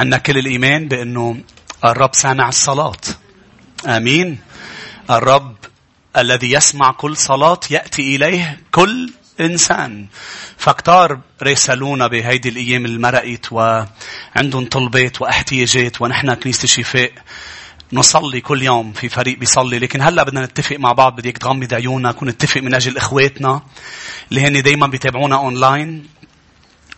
[0.00, 1.40] عندنا كل الإيمان بأنه
[1.84, 3.00] الرب سامع الصلاة.
[3.86, 4.38] آمين.
[5.10, 5.56] الرب
[6.16, 10.06] الذي يسمع كل صلاة يأتي إليه كل إنسان.
[10.56, 17.12] فكتار راسلونا بهيدي الأيام المرقت وعندهم طلبات واحتياجات ونحن كنيسة الشفاء
[17.92, 22.22] نصلي كل يوم في فريق بيصلي لكن هلأ بدنا نتفق مع بعض بدك تغمض عيونك
[22.22, 23.62] ونتفق من أجل إخواتنا
[24.30, 26.06] اللي هن دايما بيتابعونا اونلاين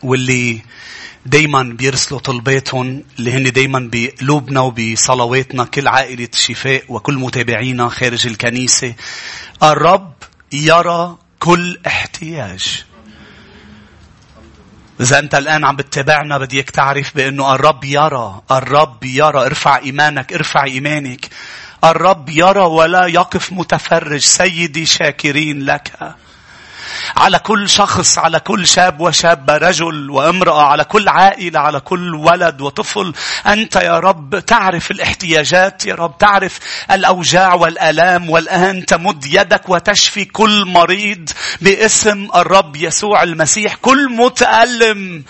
[0.03, 0.62] واللي
[1.27, 8.94] دايما بيرسلوا طلباتهم اللي هن دايما بقلوبنا وبصلواتنا كل عائلة الشفاء وكل متابعينا خارج الكنيسة.
[9.63, 10.14] الرب
[10.53, 12.85] يرى كل احتياج.
[15.00, 19.46] إذا أنت الآن عم بتتابعنا بدي إياك تعرف بأنه الرب يرى الرب يرى.
[19.46, 21.29] ارفع إيمانك ارفع إيمانك.
[21.85, 24.21] الرب يرى ولا يقف متفرج.
[24.21, 26.14] سيدي شاكرين لك.
[27.17, 32.61] على كل شخص على كل شاب وشابة رجل وامرأة على كل عائلة على كل ولد
[32.61, 33.14] وطفل.
[33.47, 36.59] أنت يا رب تعرف الاحتياجات يا رب تعرف
[36.91, 45.25] الأوجاع والآلام والآن تمد يدك وتشفي كل مريض باسم الرب يسوع المسيح كل متألم.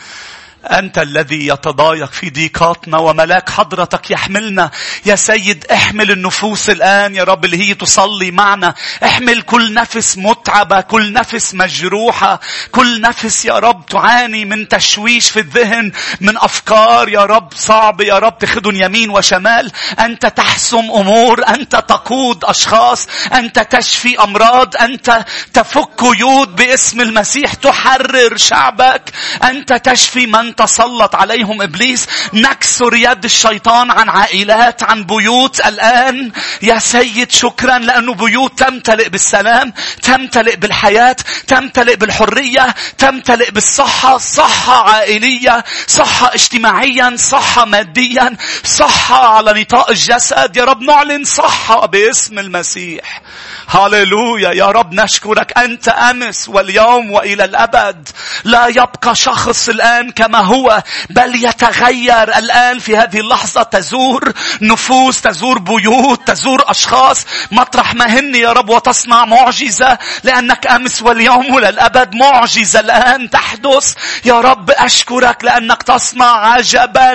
[0.66, 4.70] أنت الذي يتضايق في ضيقاتنا وملاك حضرتك يحملنا.
[5.06, 8.74] يا سيد احمل النفوس الآن يا رب اللي هي تصلي معنا.
[9.04, 12.40] احمل كل نفس متعبة كل نفس مجروحة
[12.72, 18.18] كل نفس يا رب تعاني من تشويش في الذهن من أفكار يا رب صعبة يا
[18.18, 19.72] رب تخدن يمين وشمال.
[20.00, 28.36] أنت تحسم أمور أنت تقود أشخاص أنت تشفي أمراض أنت تفك قيود باسم المسيح تحرر
[28.36, 29.02] شعبك.
[29.44, 32.06] أنت تشفي من تسلط عليهم إبليس.
[32.32, 36.32] نكسر يد الشيطان عن عائلات عن بيوت الآن.
[36.62, 44.18] يا سيد شكرا لأنه بيوت تمتلئ بالسلام تمتلئ بالحياة تمتلئ بالحرية تمتلئ بالصحة.
[44.18, 50.56] صحة عائلية صحة اجتماعيا صحة ماديا صحة على نطاق الجسد.
[50.56, 53.22] يا رب نعلن صحة باسم المسيح.
[53.68, 58.08] هاليلويا يا رب نشكرك أنت أمس واليوم وإلى الأبد
[58.44, 65.58] لا يبقى شخص الآن كما هو بل يتغير الآن في هذه اللحظة تزور نفوس تزور
[65.58, 72.80] بيوت تزور أشخاص مطرح ما هن يا رب وتصنع معجزة لأنك أمس واليوم وللأبد معجزة
[72.80, 77.12] الآن تحدث يا رب أشكرك لأنك تصنع عجبا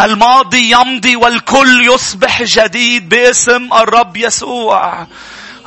[0.00, 5.06] الماضي يمضي والكل يصبح جديد باسم الرب يسوع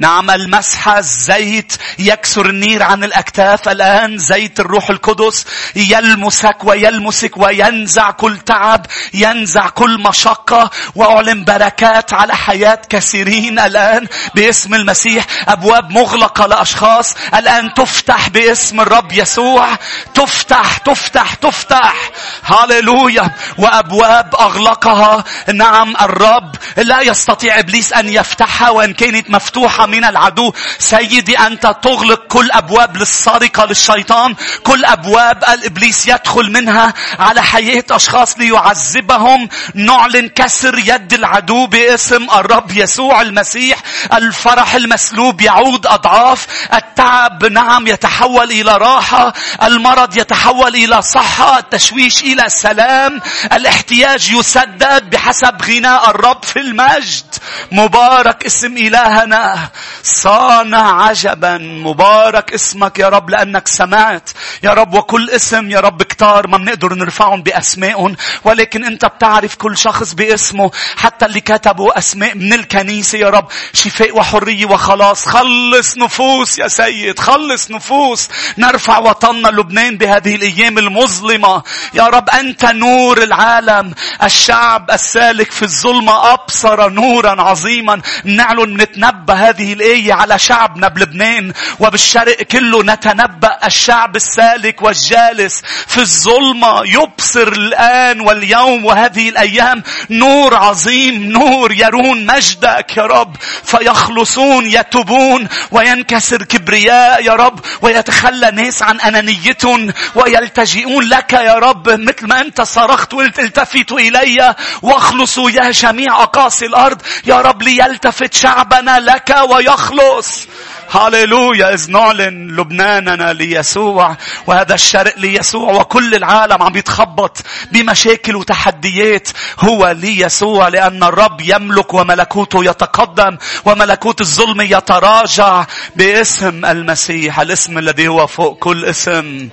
[0.00, 3.68] نعم المسحة الزيت يكسر النير عن الأكتاف.
[3.68, 5.44] الآن زيت الروح القدس
[5.76, 10.70] يلمسك ويلمسك وينزع كل تعب ينزع كل مشقة.
[10.94, 15.26] وأعلن بركات على حياة كثيرين الآن باسم المسيح.
[15.48, 17.14] أبواب مغلقة لأشخاص.
[17.34, 19.68] الآن تفتح باسم الرب يسوع.
[20.14, 22.10] تفتح تفتح تفتح.
[22.44, 25.24] هاليلويا وأبواب أغلقها.
[25.54, 28.70] نعم الرب لا يستطيع إبليس أن يفتحها.
[28.70, 30.52] وإن كانت مفتوحة من العدو.
[30.78, 34.34] سيدي أنت تغلق كل أبواب للسرقة للشيطان.
[34.62, 39.48] كل أبواب الإبليس يدخل منها على حياة أشخاص ليعذبهم.
[39.74, 43.78] نعلن كسر يد العدو باسم الرب يسوع المسيح.
[44.12, 46.46] الفرح المسلوب يعود أضعاف.
[46.74, 49.32] التعب نعم يتحول إلى راحة.
[49.62, 51.58] المرض يتحول إلى صحة.
[51.58, 53.20] التشويش إلى سلام.
[53.52, 57.34] الاحتياج يسدد بحسب غناء الرب في المجد.
[57.72, 59.68] مبارك اسم إلهنا.
[60.02, 61.58] صانع عجبا.
[61.58, 64.30] مبارك اسمك يا رب لأنك سمعت.
[64.62, 68.16] يا رب وكل اسم يا رب كتار ما بنقدر نرفعهم بأسمائهم.
[68.44, 70.70] ولكن أنت بتعرف كل شخص باسمه.
[70.96, 73.48] حتى اللي كتبوا أسماء من الكنيسة يا رب.
[73.72, 75.28] شفاء وحرية وخلاص.
[75.28, 77.18] خلص نفوس يا سيد.
[77.18, 78.28] خلص نفوس.
[78.58, 81.62] نرفع وطننا لبنان بهذه الأيام المظلمة.
[81.94, 83.94] يا رب أنت نور العالم.
[84.22, 88.00] الشعب السالك في الظلمة أبصر نورا عظيما.
[88.24, 96.82] نعلن نتنبأ هذه الآية على شعبنا بلبنان وبالشرق كله نتنبأ الشعب السالك والجالس في الظلمة
[96.84, 99.82] يبصر الآن واليوم وهذه الأيام.
[100.10, 108.82] نور عظيم نور يرون مجدك يا رب فيخلصون يتوبون وينكسر كبرياء يا رب ويتخلى ناس
[108.82, 111.88] عن أنانيتهم ويلتجئون لك يا رب.
[111.88, 117.02] مثل ما أنت صرخت وقلت التفتوا إلي واخلصوا يا جميع أقاصي الأرض.
[117.24, 120.46] يا رب ليلتفت شعبنا لك ويخلص.
[120.90, 124.16] هاليلويا إذ نعلن لبناننا ليسوع.
[124.46, 127.38] وهذا الشرق ليسوع وكل العالم عم يتخبط
[127.72, 129.28] بمشاكل وتحديات.
[129.60, 135.64] هو ليسوع لأن الرب يملك وملكوته يتقدم وملكوت الظلم يتراجع
[135.96, 137.40] باسم المسيح.
[137.40, 139.48] الاسم الذي هو فوق كل اسم.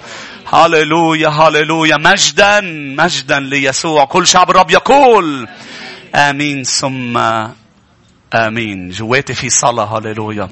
[0.50, 2.62] هاليلويا هاليلويا مجدا.
[2.98, 4.06] مجدا ليسوع.
[4.06, 5.48] كل شعب الرب يقول
[6.16, 6.64] آمين.
[6.64, 7.18] ثم
[8.34, 8.90] آمين.
[8.90, 9.86] جواتي في صلاة.
[9.86, 10.50] هاليلويا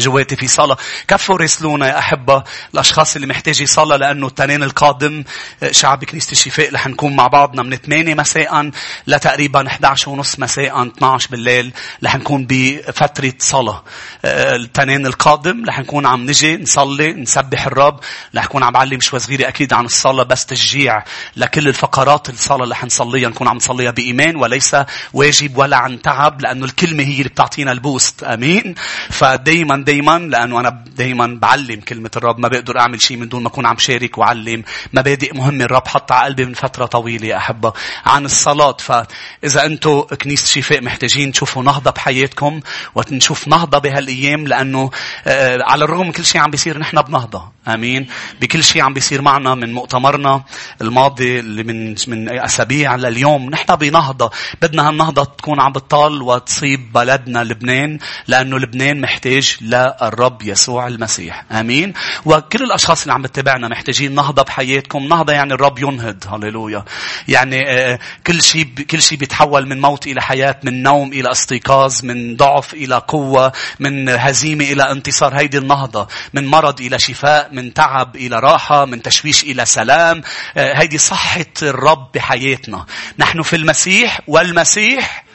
[0.00, 0.76] جواتي في صلاة
[1.08, 2.42] كفوا راسلونا يا أحبة
[2.74, 5.24] الأشخاص اللي محتاجين صلاة لأنه التنين القادم
[5.70, 8.70] شعب كنيسة الشفاء رح نكون مع بعضنا من 8 مساء
[9.06, 11.72] لتقريبا 11 ونص مساء 12 بالليل
[12.04, 13.82] رح نكون بفترة صلاة
[14.24, 18.00] التنين القادم رح نكون عم نجي نصلي نسبح الرب
[18.36, 21.04] رح نكون عم بعلم شوي صغيرة أكيد عن الصلاة بس تشجيع
[21.36, 24.76] لكل الفقرات الصلاة اللي حنصليها نكون عم نصليها بإيمان وليس
[25.12, 28.22] واجب ولا عن تعب لأنه الكلمة هي اللي بتعطينا البوست.
[28.24, 28.74] أمين.
[29.10, 32.38] فدايما دايما لأنه أنا دايما بعلم كلمة الرب.
[32.38, 34.62] ما بقدر أعمل شيء من دون ما أكون عم شارك وعلم
[34.92, 37.72] مبادئ مهمة الرب حطها على قلبي من فترة طويلة يا أحبة
[38.06, 38.76] عن الصلاة.
[38.76, 42.60] فإذا أنتم كنيسة شفاء محتاجين تشوفوا نهضة بحياتكم
[42.94, 44.90] وتنشوف نهضة بهالأيام لأنه
[45.26, 47.52] آه، على الرغم من كل شيء عم بيصير نحن بنهضة.
[47.68, 48.06] آمين.
[48.40, 50.44] بكل شيء عم بيصير معنا من مؤتمرنا
[50.80, 53.50] الماضي اللي من من أسابيع لليوم.
[53.50, 54.30] نحن بنهضة.
[54.62, 57.98] بدنا هالنهضة تكون عم بتطال وتصيب بلدنا لبنان
[58.28, 61.44] لأنه لبنان محتاج ل الرب يسوع المسيح.
[61.52, 61.92] آمين.
[62.24, 65.02] وكل الأشخاص اللي عم بتابعنا محتاجين نهضة بحياتكم.
[65.08, 66.24] نهضة يعني الرب ينهض.
[66.28, 66.84] هللويا.
[67.28, 72.04] يعني آه، كل شيء كل شيء بيتحول من موت إلى حياة من نوم إلى استيقاظ
[72.04, 75.38] من ضعف إلى قوة من هزيمة إلى انتصار.
[75.38, 76.08] هيدي النهضة.
[76.34, 80.22] من مرض إلى شفاء من تعب إلى راحة من تشويش إلى سلام.
[80.56, 82.86] آه، هيدي صحة الرب بحياتنا.
[83.18, 85.25] نحن في المسيح والمسيح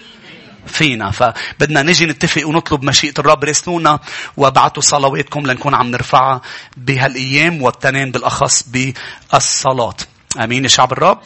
[0.68, 1.12] فينا.
[1.12, 4.00] فبدنا نجي نتفق ونطلب مشيئة الرب رسلونا
[4.38, 6.42] وابعتوا صلواتكم لنكون عم نرفعها
[6.78, 9.96] بهالأيام والتنين بالأخص بالصلاة.
[10.40, 11.20] أمين يا شعب الرب.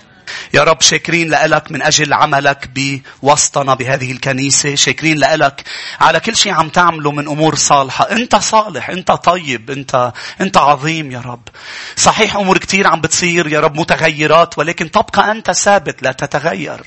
[0.53, 4.75] يا رب شاكرين لك من أجل عملك بوسطنا بهذه الكنيسة.
[4.75, 5.63] شاكرين لك
[6.01, 8.11] على كل شيء عم تعمله من أمور صالحة.
[8.11, 11.47] أنت صالح أنت طيب أنت, أنت عظيم يا رب.
[11.95, 16.83] صحيح أمور كتير عم بتصير يا رب متغيرات ولكن تبقى أنت ثابت لا تتغير.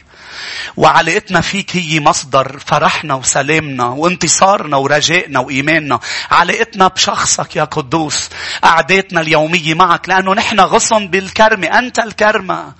[0.77, 6.01] وعلاقتنا فيك هي مصدر فرحنا وسلامنا وانتصارنا ورجائنا وإيماننا.
[6.31, 8.29] علاقتنا بشخصك يا قدوس
[8.63, 12.73] قعداتنا اليومية معك لأنه نحن غصن بالكرمة أنت الكرمة.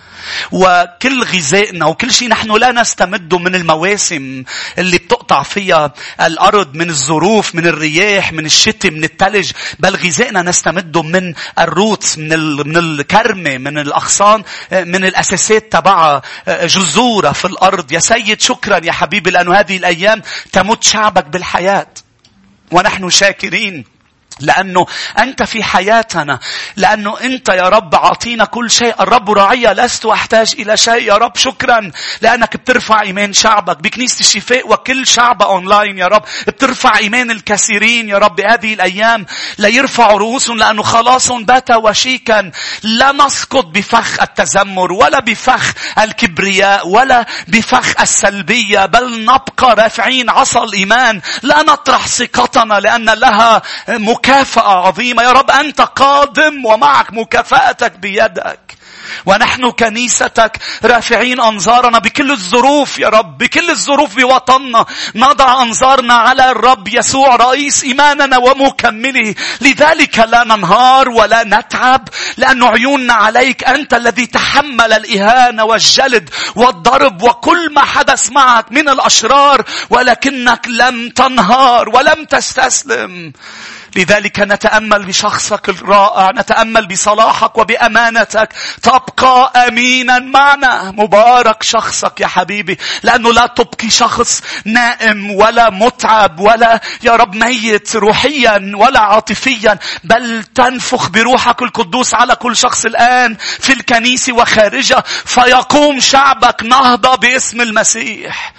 [0.53, 4.45] وكل غذائنا وكل شيء نحن لا نستمده من المواسم
[4.79, 11.03] اللي بتقطع فيها الأرض من الظروف من الرياح من الشتاء من الثلج بل غذائنا نستمده
[11.03, 12.29] من الروت من
[12.69, 14.43] من الكرمة من الأغصان
[14.73, 17.33] من الأساسات تبعها جذورها.
[17.39, 17.93] في الأرض.
[17.93, 21.87] يا سيد شكرا يا حبيبي لأنه هذه الأيام تمت شعبك بالحياة.
[22.71, 23.98] ونحن شاكرين.
[24.41, 24.87] لأنه
[25.19, 26.39] أنت في حياتنا.
[26.77, 28.95] لأنه أنت يا رب عاطينا كل شيء.
[29.01, 31.03] الرب راعي لست أحتاج إلى شيء.
[31.03, 31.91] يا رب شكرا.
[32.21, 33.83] لأنك بترفع إيمان شعبك.
[33.83, 38.41] بكنيسة الشفاء وكل شعب أونلاين يا رب بترفع إيمان الكثيرين يا رب.
[38.41, 39.27] هذه الأيام
[39.59, 42.51] ليرفعوا رؤوسهم لأنه خلاصهم بات وشيكا.
[42.83, 51.21] لا نسقط بفخ التذمر ولا بفخ الكبرياء ولا بفخ السلبية بل نبقى رافعين عصا الإيمان.
[51.43, 54.28] لا نطرح ثقتنا لأن لها مكافأة.
[54.29, 55.23] مكافأة عظيمة.
[55.23, 58.79] يا رب أنت قادم ومعك مكافأتك بيدك.
[59.27, 62.99] ونحن كنيستك رافعين أنظارنا بكل الظروف.
[62.99, 64.87] يا رب بكل الظروف بوطننا.
[65.15, 69.35] نضع أنظارنا على الرب يسوع رئيس إيماننا ومكمله.
[69.61, 73.65] لذلك لا ننهار ولا نتعب لأن عيوننا عليك.
[73.65, 81.89] أنت الذي تحمل الإهانة والجلد والضرب وكل ما حدث معك من الأشرار ولكنك لم تنهار
[81.89, 83.33] ولم تستسلم.
[83.99, 88.49] لذلك نتأمل بشخصك الرائع نتأمل بصلاحك وبأمانتك.
[88.83, 90.91] تبقى أمينا معنا.
[90.91, 92.79] مبارك شخصك يا حبيبي.
[93.03, 99.79] لأنه لا تبقي شخص نائم ولا متعب ولا يا رب ميت روحيا ولا عاطفيا.
[100.05, 105.05] بل تنفخ بروحك القدوس على كل شخص الآن في الكنيسة وخارجها.
[105.25, 108.53] فيقوم شعبك نهضة باسم المسيح.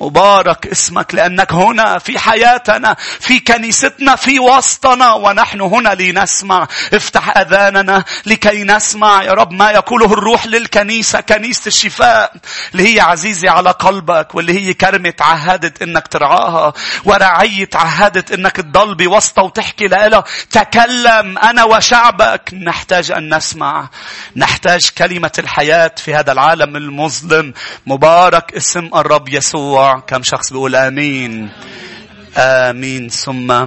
[0.00, 6.68] مبارك اسمك لأنك هنا في حياتنا في كنيستنا في وسطنا ونحن هنا لنسمع.
[6.94, 9.22] افتح أذاننا لكي نسمع.
[9.22, 12.32] يا رب ما يقوله الروح للكنيسة كنيسة الشفاء
[12.72, 16.72] اللي هي عزيزة على قلبك واللي هي كرمة عهدت إنك ترعاها
[17.04, 22.50] ورعية عهدت إنك تضل بوسطها وتحكي لها تكلم أنا وشعبك.
[22.54, 23.88] نحتاج أن نسمع.
[24.36, 27.54] نحتاج كلمة الحياة في هذا العالم المظلم.
[27.86, 29.81] مبارك اسم الرب يسوع.
[30.06, 31.50] كم شخص بيقول آمين.
[32.36, 33.08] آمين.
[33.08, 33.66] ثم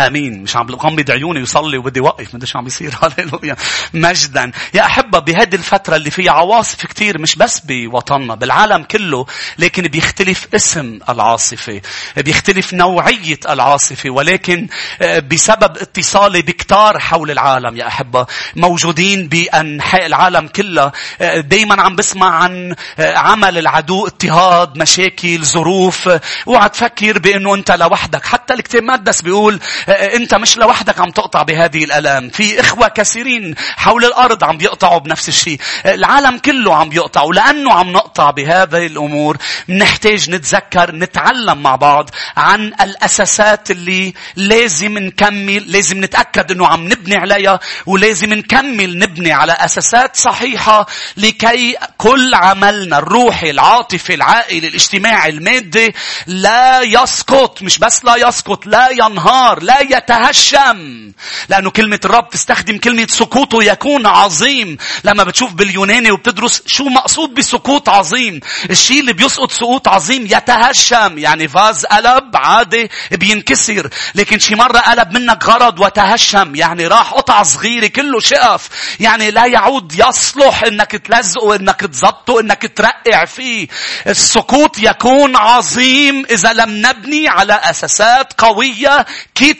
[0.00, 0.42] آمين.
[0.42, 2.34] مش عم بغمض عيوني ويصلي وبدي وقف.
[2.34, 3.56] ما شو عم بيصير هللويا.
[3.94, 4.52] مجدا.
[4.74, 9.26] يا أحبة بهذه الفترة اللي فيها عواصف كثير مش بس بوطننا بالعالم كله
[9.58, 11.80] لكن بيختلف اسم العاصفة
[12.16, 14.68] بيختلف نوعية العاصفة ولكن
[15.02, 21.96] آه، بسبب اتصالي بكتار حول العالم يا أحبة موجودين بأنحاء العالم كلها آه، دائما عم
[21.96, 26.08] بسمع عن آه، عمل العدو اضطهاد مشاكل ظروف.
[26.48, 28.26] اوعى تفكر بأنه أنت لوحدك.
[28.26, 34.04] حتى الكتاب المقدس بيقول انت مش لوحدك عم تقطع بهذه الالام في إخوة كثيرين حول
[34.04, 35.60] الأرض عم بيقطعوا بنفس الشيء.
[35.86, 39.36] العالم كله عم بيقطع ولأنه عم نقطع بهذه الأمور
[39.68, 47.16] نحتاج نتذكر نتعلم مع بعض عن الأساسات اللي لازم نكمل لازم نتأكد إنه عم نبني
[47.16, 50.86] عليها ولازم نكمل نبني على أساسات صحيحة
[51.16, 55.94] لكي كل عملنا الروحي العاطفي العائلي الاجتماعي المادي
[56.26, 61.12] لا يسقط مش بس لا يسقط لا ينهار لا يتهشم.
[61.48, 64.76] لأنه كلمة الرب تستخدم كلمة سقوطه يكون عظيم.
[65.04, 68.40] لما بتشوف باليوناني وبتدرس شو مقصود بسقوط عظيم.
[68.70, 71.18] الشيء اللي بيسقط سقوط عظيم يتهشم.
[71.18, 73.88] يعني فاز قلب عادي بينكسر.
[74.14, 76.54] لكن شي مرة قلب منك غرض وتهشم.
[76.54, 78.68] يعني راح قطع صغيرة كله شقف.
[79.00, 83.68] يعني لا يعود يصلح إنك تلزقه إنك تزبطه إنك ترقع فيه.
[84.06, 86.24] السقوط يكون عظيم.
[86.30, 89.06] إذا لم نبني على أساسات قوية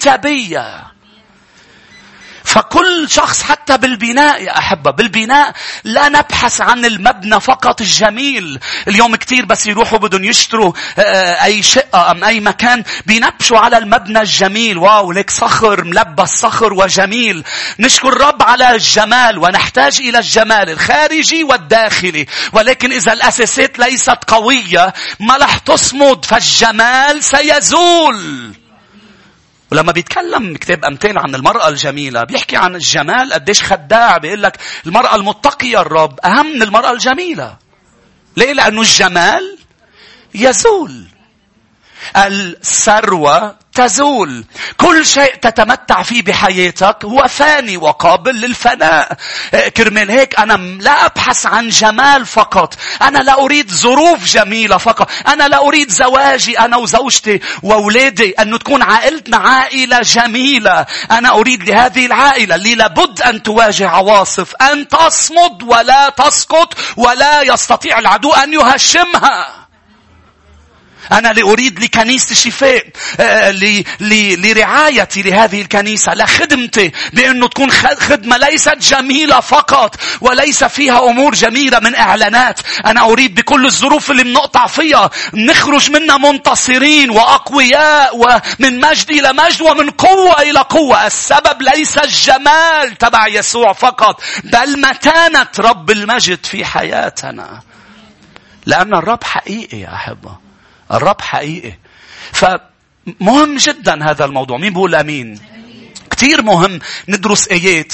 [0.02, 0.92] كتابية
[2.44, 5.52] فكل شخص حتى بالبناء يا أحبة بالبناء
[5.84, 8.60] لا نبحث عن المبنى فقط الجميل.
[8.88, 14.20] اليوم كتير بس يروحوا بدهم يشتروا آه، أي شقة أم أي مكان بينبشوا على المبنى
[14.20, 14.78] الجميل.
[14.78, 17.44] واو لك صخر ملبس صخر وجميل.
[17.78, 22.26] نشكر الرب على الجمال ونحتاج إلى الجمال الخارجي والداخلي.
[22.52, 28.61] ولكن إذا الأساسات ليست قوية ما رح تصمد فالجمال سيزول.
[29.72, 35.16] ولما بيتكلم كتاب أمثال عن المرأة الجميلة بيحكي عن الجمال قديش خداع بيقول لك المرأة
[35.16, 37.56] المتقية الرب أهم من المرأة الجميلة.
[38.36, 39.58] ليه؟ لأنه الجمال
[40.34, 41.04] يزول.
[42.16, 44.44] الثروة تزول.
[44.76, 49.16] كل شيء تتمتع فيه بحياتك هو فاني وقابل للفناء.
[49.76, 52.74] كرمال هيك أنا لا أبحث عن جمال فقط.
[53.02, 55.10] أنا لا أريد ظروف جميلة فقط.
[55.28, 60.86] أنا لا أريد زواجي أنا وزوجتي وأولادي أن تكون عائلتنا عائلة جميلة.
[61.10, 67.98] أنا أريد لهذه العائلة اللي لابد أن تواجه عواصف أن تصمد ولا تسقط ولا يستطيع
[67.98, 69.61] العدو أن يهشمها.
[71.12, 72.86] أنا لأريد لكنيسة الشفاء
[73.20, 73.50] آه،
[74.36, 81.94] لرعايتي لهذه الكنيسة لخدمتي بأنه تكون خدمة ليست جميلة فقط وليس فيها أمور جميلة من
[81.94, 82.60] إعلانات.
[82.86, 89.62] أنا أريد بكل الظروف اللي بنقطع فيها نخرج منها منتصرين وأقوياء ومن مجد إلى مجد
[89.62, 91.06] ومن قوة إلى قوة.
[91.06, 97.60] السبب ليس الجمال تبع يسوع فقط بل متانة رب المجد في حياتنا.
[98.66, 100.51] لأن الرب حقيقي يا أحبة.
[100.92, 101.72] الرب حقيقي.
[102.32, 104.58] فمهم جدا هذا الموضوع.
[104.58, 105.40] مين بيقول آمين؟
[106.10, 107.92] كثير مهم ندرس آيات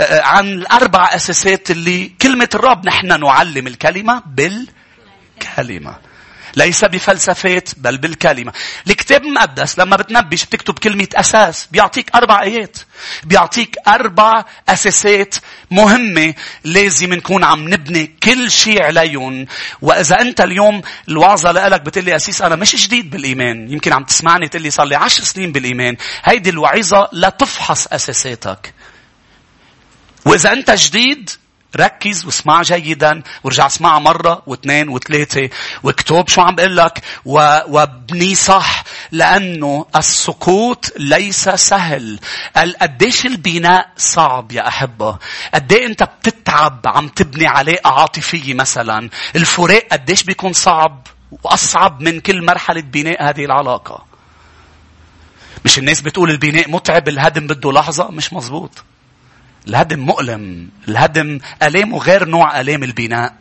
[0.00, 5.96] آه، عن الأربع أساسات اللي كلمة الرب نحن نعلم الكلمة بالكلمة.
[6.56, 8.52] ليس بفلسفات بل بالكلمة.
[8.90, 12.78] الكتاب المقدس لما بتنبش بتكتب كلمة أساس بيعطيك أربع آيات.
[13.24, 15.34] بيعطيك أربع أساسات
[15.70, 19.46] مهمة لازم نكون عم نبني كل شيء عليهم.
[19.82, 23.72] وإذا أنت اليوم الوعظة لك بتقول لي أسيس أنا مش جديد بالإيمان.
[23.72, 25.96] يمكن عم تسمعني تقول لي صار لي عشر سنين بالإيمان.
[26.24, 28.74] هيدي الوعظة لا تفحص أساساتك.
[30.24, 31.30] وإذا أنت جديد
[31.76, 35.48] ركز واسمع جيدا وارجع اسمعها مرة واثنين وثلاثة
[35.82, 42.20] واكتب شو عم بقول لك وابني صح لأنه السقوط ليس سهل.
[42.56, 45.18] قديش البناء صعب يا أحبة.
[45.54, 49.10] قد أنت بتتعب عم تبني علاقة عاطفية مثلا.
[49.36, 51.06] الفراق قديش بيكون صعب
[51.42, 54.04] وأصعب من كل مرحلة بناء هذه العلاقة.
[55.64, 58.70] مش الناس بتقول البناء متعب الهدم بده لحظة مش مزبوط.
[59.68, 63.34] الهدم مؤلم الهدم ألامه غير نوع ألام البناء.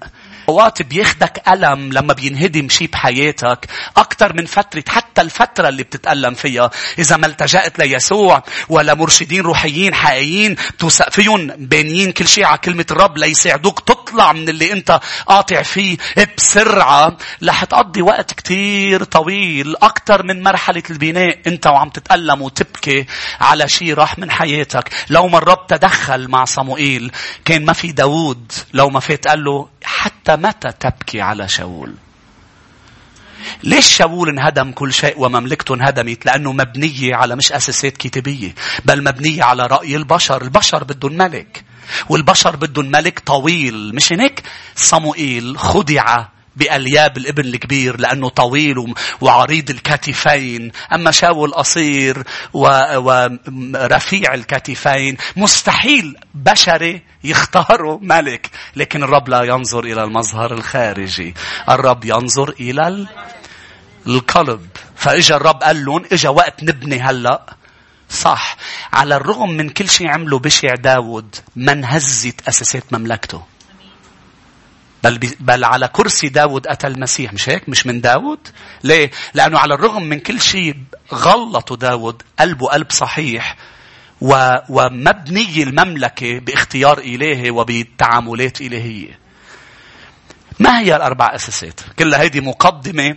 [0.49, 3.65] اوقات بياخدك ألم لما بينهدم شيء بحياتك
[3.97, 6.71] أكثر من فترة حتى الفترة اللي بتتألم فيها.
[6.99, 12.85] إذا ما التجأت ليسوع ولا مرشدين روحيين حقيقيين توثق فيهم بانيين كل شيء على كلمة
[12.91, 15.97] الرب ليساعدوك تطلع من اللي أنت قاطع فيه
[16.37, 17.17] بسرعة.
[17.43, 23.05] رح تقضي وقت كتير طويل أكثر من مرحلة البناء أنت وعم تتألم وتبكي
[23.41, 24.89] على شيء راح من حياتك.
[25.09, 27.11] لو ما الرب تدخل مع صموئيل
[27.45, 29.67] كان ما في داود لو ما فات قال له
[29.99, 31.95] حتى متى تبكي على شاول؟
[33.63, 39.43] ليش شاول انهدم كل شيء ومملكته انهدمت؟ لأنه مبنية على مش أساسات كتابية بل مبنية
[39.43, 40.41] على رأي البشر.
[40.41, 41.63] البشر بدهم ملك
[42.09, 43.95] والبشر بدهم ملك طويل.
[43.95, 44.43] مش هيك؟
[44.75, 46.25] صموئيل خدع
[46.55, 50.71] بألياب الإبن الكبير لأنه طويل وعريض الكتفين.
[50.93, 60.53] أما شاول قصير ورفيع الكتفين مستحيل بشري يختاروا ملك لكن الرب لا ينظر إلى المظهر
[60.53, 61.33] الخارجي.
[61.69, 63.07] الرب ينظر إلى
[64.07, 64.67] القلب.
[64.95, 67.55] فإجا الرب قال لهم إجا وقت نبني هلأ.
[68.09, 68.57] صح.
[68.93, 73.43] على الرغم من كل شيء عمله بشع داود ما انهزت أساسات مملكته.
[75.03, 77.33] بل, بل على كرسي داود أتى المسيح.
[77.33, 78.47] مش هيك؟ مش من داود؟
[78.83, 80.75] ليه؟ لأنه على الرغم من كل شيء
[81.13, 83.55] غلطه داود قلبه قلب صحيح
[84.21, 84.55] و...
[84.69, 89.19] ومبني المملكة باختيار إلهي وبتعاملات إلهية.
[90.59, 93.15] ما هي الأربع أساسات؟ كلها هيدي مقدمة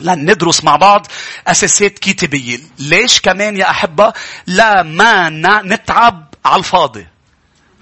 [0.00, 1.06] لن ندرس مع بعض
[1.46, 2.58] أساسات كتابية.
[2.78, 4.12] ليش كمان يا أحبة؟
[4.46, 5.28] لا ما
[5.62, 7.06] نتعب على الفاضي.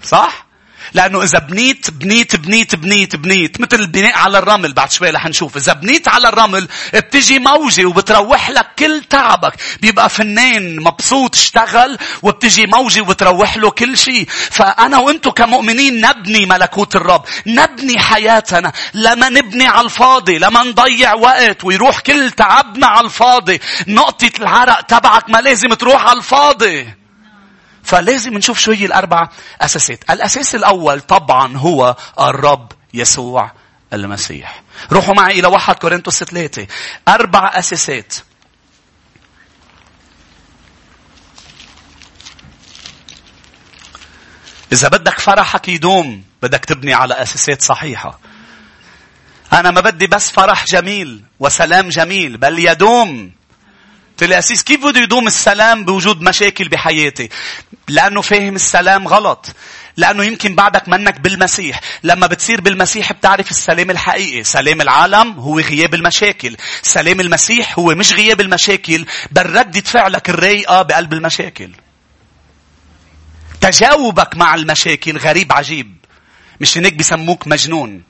[0.03, 0.48] صح؟
[0.93, 5.57] لأنه إذا بنيت بنيت بنيت بنيت بنيت مثل البناء على الرمل بعد شوي رح نشوف.
[5.57, 9.53] إذا بنيت على الرمل بتجي موجة وبتروح لك كل تعبك.
[9.81, 14.27] بيبقى فنان مبسوط اشتغل وبتجي موجة وبتروح له كل شيء.
[14.29, 18.71] فأنا وأنتم كمؤمنين نبني ملكوت الرب نبني حياتنا.
[18.93, 25.29] لما نبني على الفاضي لما نضيع وقت ويروح كل تعبنا على الفاضي نقطة العرق تبعك
[25.29, 26.98] ما لازم تروح على الفاضي.
[27.89, 29.29] فلازم نشوف شو هي الأربع
[29.61, 30.03] أساسات.
[30.09, 33.51] الأساس الأول طبعا هو الرب يسوع
[33.93, 34.63] المسيح.
[34.91, 36.67] روحوا معي إلى واحد كورنثوس ثلاثة.
[37.07, 38.13] أربع أساسات.
[44.71, 48.19] إذا بدك فرحك يدوم بدك تبني على أساسات صحيحة.
[49.53, 53.38] أنا ما بدي بس فرح جميل وسلام جميل بل يدوم
[54.19, 57.29] قلت لي أسيس كيف بده يدوم السلام بوجود مشاكل بحياتي؟
[57.87, 59.55] لأنه فاهم السلام غلط.
[59.97, 61.79] لأنه يمكن بعدك منك بالمسيح.
[62.03, 64.43] لما بتصير بالمسيح بتعرف السلام الحقيقي.
[64.43, 66.57] سلام العالم هو غياب المشاكل.
[66.81, 71.71] سلام المسيح هو مش غياب المشاكل بل ردة فعلك الرايقة بقلب المشاكل.
[73.61, 75.97] تجاوبك مع المشاكل غريب عجيب.
[76.61, 78.03] مش هناك بيسموك مجنون.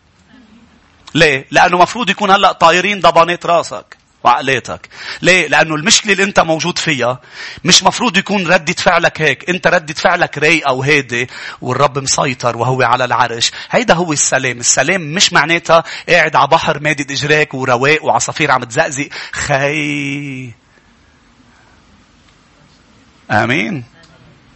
[1.15, 3.98] ليه؟ لأنه مفروض يكون هلأ طايرين ضبانات راسك.
[4.23, 4.89] وعقليتك.
[5.21, 7.21] ليه؟ لأنه المشكلة اللي أنت موجود فيها
[7.63, 9.49] مش مفروض يكون ردة فعلك هيك.
[9.49, 11.29] أنت ردة فعلك رايقة وهادي
[11.61, 13.51] والرب مسيطر وهو على العرش.
[13.71, 14.59] هيدا هو السلام.
[14.59, 19.09] السلام مش معناتها قاعد على بحر مادد إجراك ورواق وعصافير عم تزقزق.
[19.31, 20.51] خي.
[23.31, 23.83] آمين.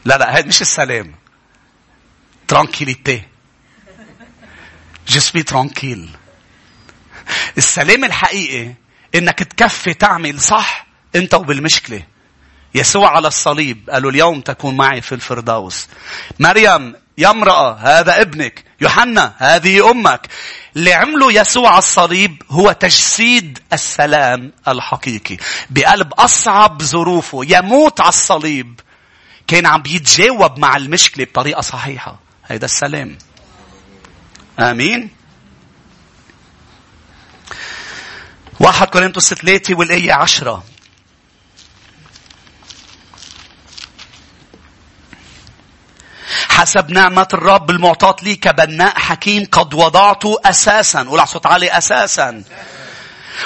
[0.05, 1.15] لا لا هذا مش السلام.
[2.47, 3.21] tranquility.
[5.07, 6.09] جسمي tranquil.
[7.57, 8.73] السلام الحقيقي
[9.15, 12.03] إنك تكفي تعمل صح أنت وبالمشكلة.
[12.75, 15.87] يسوع على الصليب قالوا اليوم تكون معي في الفردوس.
[16.39, 18.63] مريم يا امرأة هذا ابنك.
[18.81, 20.27] يوحنا هذه أمك.
[20.75, 25.37] اللي عمله يسوع على الصليب هو تجسيد السلام الحقيقي.
[25.69, 28.79] بقلب أصعب ظروفه يموت على الصليب.
[29.47, 32.19] كان عم بيتجاوب مع المشكلة بطريقة صحيحة.
[32.47, 33.17] هيدا السلام.
[34.59, 35.09] آمين؟
[38.59, 40.63] واحد كورنثوس ثلاثة والآية عشرة.
[46.49, 51.03] حسب نعمة الرب المعطاة لي كبناء حكيم قد وضعت أساسا.
[51.03, 52.43] قول صوت عالي أساسا.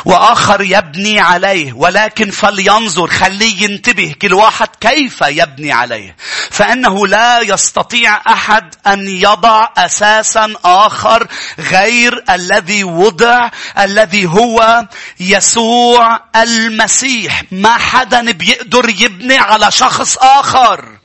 [0.05, 6.15] وآخر يبني عليه ولكن فلينظر خليه ينتبه كل واحد كيف يبني عليه؟
[6.51, 11.27] فإنه لا يستطيع أحد أن يضع أساسا آخر
[11.59, 14.85] غير الذي وضع الذي هو
[15.19, 17.43] يسوع المسيح.
[17.51, 20.97] ما حدا بيقدر يبني على شخص آخر.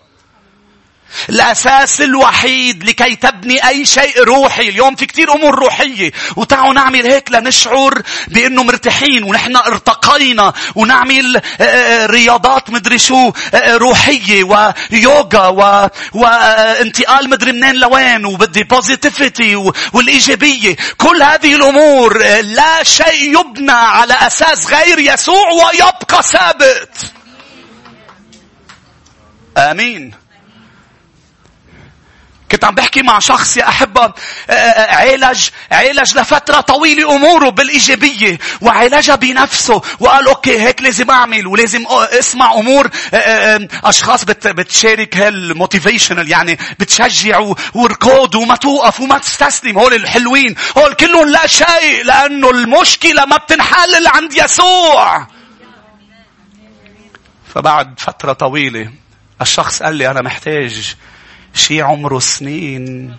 [1.28, 4.68] الأساس الوحيد لكي تبني أي شيء روحي.
[4.68, 6.12] اليوم في كثير أمور روحية.
[6.36, 13.76] وتعالوا نعمل هيك لنشعر بأنه مرتاحين ونحن ارتقينا ونعمل آه، آه، رياضات مدري شو آه،
[13.76, 19.56] روحية ويوغا وانتقال مدري منين لوين وبدي positivity
[19.92, 20.76] والإيجابية.
[20.98, 27.12] كل هذه الأمور لا شيء يبنى على أساس غير يسوع ويبقى ثابت.
[29.56, 30.21] آمين.
[32.52, 38.38] كنت عم بحكي مع شخص يا أحبة آه، آه، عالج عالج لفترة طويلة أموره بالإيجابية
[38.60, 45.32] وعالجها بنفسه وقال okay هيك لازم أعمل ولازم أسمع أمور آه، أشخاص بتشارك ه ال
[45.32, 52.50] motivational يعني بتشجع وركض وما توقف وما تستسلم هول الحلوين هول كلهم لا شيء لأنه
[52.50, 55.26] المشكلة ما بتنحل عند يسوع.
[57.54, 58.90] فبعد فترة طويلة
[59.40, 60.94] الشخص قال لي أنا محتاج
[61.54, 63.16] شي عمره سنين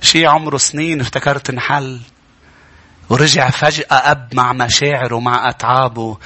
[0.00, 2.00] شي عمره سنين افتكرت انحل.
[3.08, 6.18] ورجع فجأة أب مع مشاعره مع أتعابه.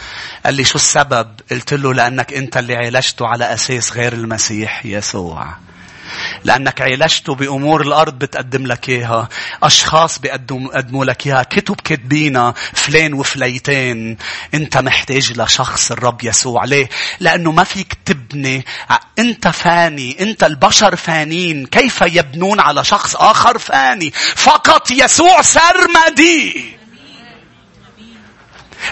[0.45, 5.57] قال لي شو السبب؟ قلت له لأنك أنت اللي عالجته على أساس غير المسيح يسوع.
[6.45, 9.29] لأنك عالجته بأمور الأرض بتقدم لك إياها.
[9.63, 11.43] أشخاص بيقدموا لك إياها.
[11.43, 14.17] كتب كاتبينها فلان وفليتين.
[14.55, 16.65] أنت محتاج لشخص الرب يسوع.
[16.65, 16.89] ليه؟
[17.21, 18.65] لأنه ما فيك تبني.
[19.19, 20.17] أنت فاني.
[20.21, 21.67] أنت البشر فانين.
[21.67, 26.77] كيف يبنون على شخص آخر فاني؟ فقط يسوع سرمدي.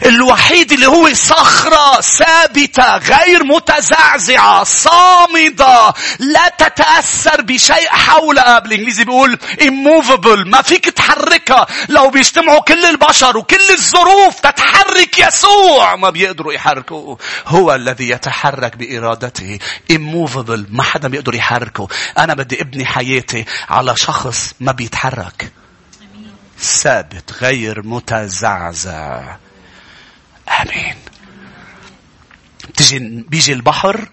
[0.06, 8.58] الوحيد اللي هو صخرة ثابتة غير متزعزعة صامدة لا تتأثر بشيء حولها.
[8.58, 11.66] بالإنجليزي بيقول immovable ما فيك تحركها.
[11.88, 15.96] لو بيجتمعوا كل البشر وكل الظروف تتحرك يسوع.
[15.96, 19.58] ما بيقدروا يحركوه هو الذي يتحرك بإرادته.
[19.92, 21.88] immovable ما حدا بيقدر يحركه.
[22.18, 25.52] أنا بدي ابني حياتي على شخص ما بيتحرك.
[26.60, 29.36] ثابت غير متزعزع.
[30.48, 30.94] آمين.
[32.68, 34.08] بتجي بيجي البحر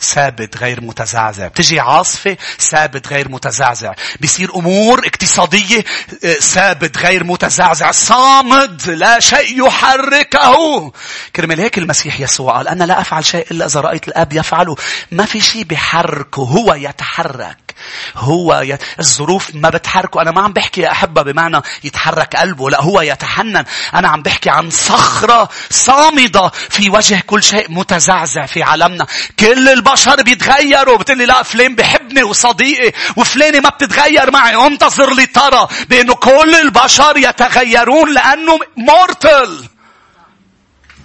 [0.00, 1.48] ثابت غير متزعزع.
[1.48, 3.94] بتجي عاصفة ثابت غير متزعزع.
[4.20, 5.84] بيصير أمور اقتصادية
[6.24, 7.90] آه، ثابت غير متزعزع.
[7.90, 10.92] صامد لا شيء يحركه.
[11.36, 14.76] كرمال هيك المسيح يسوع قال أنا لا أفعل شيء إلا إذا رأيت الآب يفعله.
[15.10, 17.67] ما في شيء بحركه هو يتحرك.
[18.16, 18.78] هو ي...
[19.00, 20.22] الظروف ما بتحركه.
[20.22, 23.64] أنا ما عم بحكي يا أحبة بمعنى يتحرك قلبه لا هو يتحنن.
[23.94, 29.06] أنا عم بحكي عن صخرة صامدة في وجه كل شيء متزعزع في عالمنا.
[29.40, 30.98] كل البشر بيتغيروا.
[30.98, 34.66] بتقول لي لا فلان بحبني وصديقي وفلانة ما بتتغير معي.
[34.66, 39.68] انتظر لترى بأنه كل البشر يتغيرون لأنه مورتل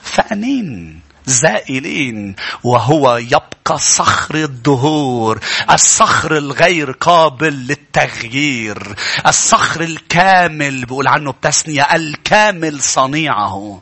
[0.03, 5.39] فأنين؟ زائلين وهو يبقى صخر الدهور
[5.71, 8.95] الصخر الغير قابل للتغيير
[9.27, 13.81] الصخر الكامل بقول عنه بتسنية الكامل صنيعه.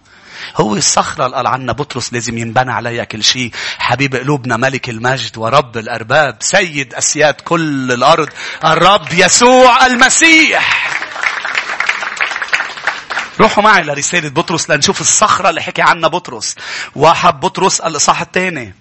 [0.56, 3.52] هو الصخرة اللي قال عنا بطرس لازم ينبنى عليها كل شيء.
[3.78, 8.30] حبيب قلوبنا ملك المجد ورب الأرباب سيد أسياد كل الأرض
[8.66, 11.01] الرب يسوع المسيح.
[13.42, 16.56] روحوا معي لرسالة بطرس لنشوف الصخرة اللي حكي عنها بطرس.
[16.96, 18.76] واحد بطرس الإصحاح الثاني.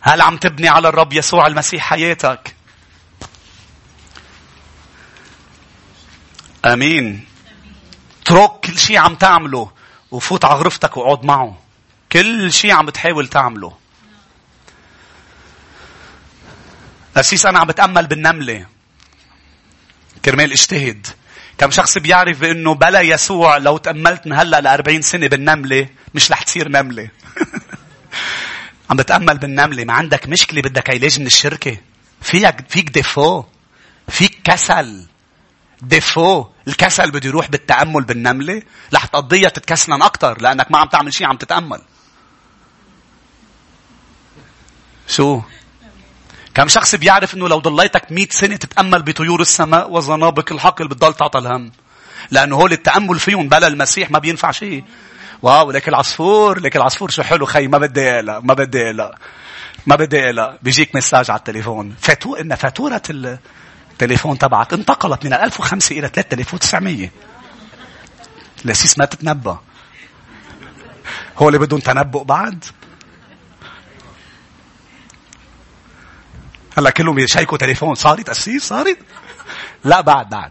[0.00, 2.54] هل عم تبني على الرب يسوع المسيح حياتك؟
[6.64, 7.26] آمين.
[8.22, 9.70] اترك كل شيء عم تعمله
[10.10, 11.58] وفوت على غرفتك واقعد معه.
[12.12, 13.76] كل شيء عم بتحاول تعمله.
[17.16, 18.66] أسيس أنا عم بتأمل بالنملة.
[20.24, 21.06] كرمال اجتهد.
[21.60, 26.42] كم شخص بيعرف بأنه بلا يسوع لو تأملت من هلأ لأربعين سنة بالنملة مش رح
[26.42, 27.08] تصير نملة.
[28.90, 31.76] عم بتأمل بالنملة ما عندك مشكلة بدك علاج من الشركة.
[32.22, 33.44] فيك فيك défaut.
[34.08, 35.06] فيك كسل.
[35.82, 36.46] défaut.
[36.68, 38.62] الكسل بده يروح بالتأمل بالنملة.
[38.94, 41.82] رح تقضيها تتكسلن أكثر لأنك ما عم تعمل شيء عم تتأمل.
[45.08, 45.40] شو؟
[46.60, 51.38] كم شخص بيعرف إنه لو ضليتك مئة سنة تتأمل بطيور السماء وزنابق الحقل بتضل تعطى
[51.38, 51.72] الهم.
[52.30, 54.84] لأنه هول التأمل فيهم بلا المسيح ما بينفع شيء.
[55.42, 59.14] واو لك العصفور لك العصفور شو حلو خي ما بدي اقلق ما بدي اقلق
[59.86, 61.94] ما بدي اقلق بيجيك مساج على التليفون.
[62.00, 67.10] فاتو إن فاتورة التليفون تبعك انتقلت من 1005 إلى 3900
[68.64, 69.58] الاسيس ما تتنبأ.
[71.38, 72.64] هو اللي بدهم تنبؤ بعد.
[76.78, 78.98] هلا كلهم يشيكوا تليفون صارت أسير صارت؟
[79.84, 80.50] لا بعد بعد.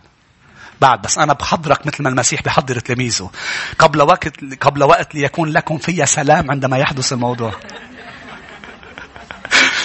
[0.82, 3.32] بعد بس أنا بحضرك مثل ما المسيح بحضر تلاميذه.
[3.80, 7.52] قبل وقت قبل وقت ليكون لكم في سلام عندما يحدث الموضوع.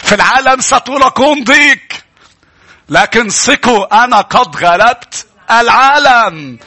[0.07, 1.81] في العالم ستلقون ضيق
[2.89, 5.27] لكن ثقوا أنا قد غلبت.
[5.51, 6.59] العالم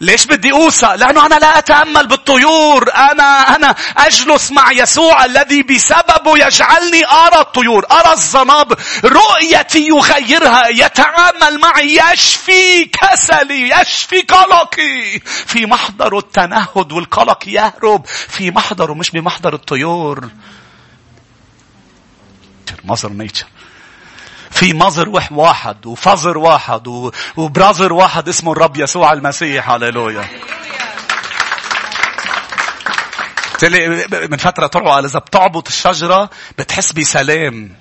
[0.00, 2.94] ليش بدي أوصى؟ لأنه أنا لا أتأمل بالطيور.
[2.94, 7.86] أنا, أنا أجلس مع يسوع الذي بسببه يجعلني أرى الطيور.
[7.90, 8.72] أرى الزناب.
[9.04, 10.68] رؤيتي يغيرها.
[10.68, 12.00] يتعامل معي.
[12.12, 13.70] يشفي كسلي.
[13.80, 15.20] يشفي قلقي.
[15.24, 18.06] في محضر التنهد والقلق يهرب.
[18.06, 20.28] في محضره مش بمحضر الطيور.
[22.84, 23.46] مصر نيتشر.
[24.54, 30.28] في مزر واحد وفزر واحد وبرازر واحد اسمه الرب يسوع المسيح هللويا
[33.62, 37.76] لي من فترة طلعوا قال إذا بتعبط الشجرة بتحس بسلام.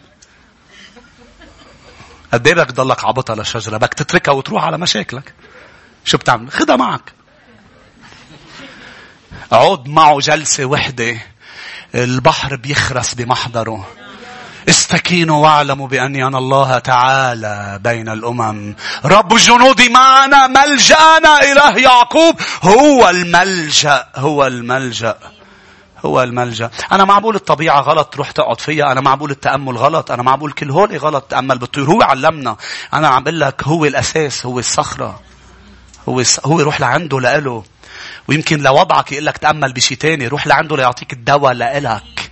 [2.34, 5.34] قد إيه بدك تضلك عبطها للشجرة؟ بدك تتركها وتروح على مشاكلك.
[6.06, 7.14] شو بتعمل؟ خدها معك.
[9.52, 11.18] عود معه جلسة وحدة.
[11.96, 13.88] البحر بيخرس بمحضره.
[14.69, 18.76] استكينوا واعلموا بأني أنا الله تعالى بين الأمم.
[19.06, 22.36] رب الجنود معنا ملجأنا إله يعقوب.
[22.63, 25.17] هو الملجأ هو الملجأ
[26.06, 26.69] هو الملجأ.
[26.91, 30.97] أنا معقول الطبيعة غلط تروح تقعد فيها أنا معقول التأمل غلط أنا معقول كل هول
[30.97, 31.23] غلط.
[31.23, 31.88] تأمل بالطيور.
[31.88, 32.56] هو علمنا.
[32.93, 35.19] أنا عم بقول لك هو الأساس هو الصخرة.
[36.10, 37.63] هو هو روح لعنده لإله.
[38.28, 42.23] ويمكن لوضعك يقول لك تأمل بشي تاني روح لعنده ليعطيك الدواء لإلك.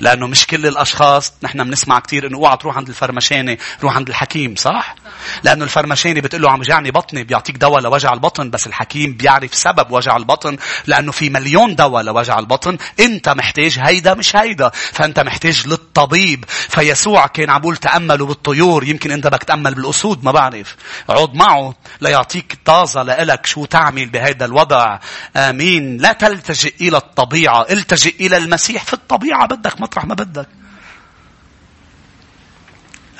[0.00, 4.54] لأنه مش كل الأشخاص نحن بنسمع كثير إنه اوعى تروح عند الفرمشاني روح عند الحكيم
[4.56, 4.94] صح؟
[5.42, 9.90] لأنه الفرمشاني بتقول له عم وجعني بطني بيعطيك دواء لوجع البطن بس الحكيم بيعرف سبب
[9.90, 10.56] وجع البطن
[10.86, 16.44] لأنه في مليون دواء لوجع البطن أنت محتاج هيدا مش هيدا فأنت محتاج للطبيب.
[16.48, 20.76] فيسوع كان عم تأملوا بالطيور يمكن أنت بدك تأمل بالأسود ما بعرف.
[21.08, 24.98] عود معه ليعطيك طازة لإلك شو تعمل بهذا الوضع.
[25.36, 25.96] آمين.
[25.96, 30.48] لا تلتجئ إلى الطبيعة التجئ إلى المسيح في الطبيعة بدك مطرح ما بدك.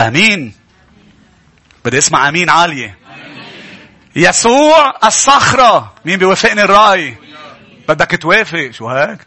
[0.01, 0.55] آمين.
[1.85, 2.99] بدي أسمع آمين عالية.
[4.17, 5.95] يسوع الصخرة.
[6.05, 7.17] مين بيوافقني الرأي؟
[7.89, 8.71] بدك توافق.
[8.71, 9.27] شو هيك؟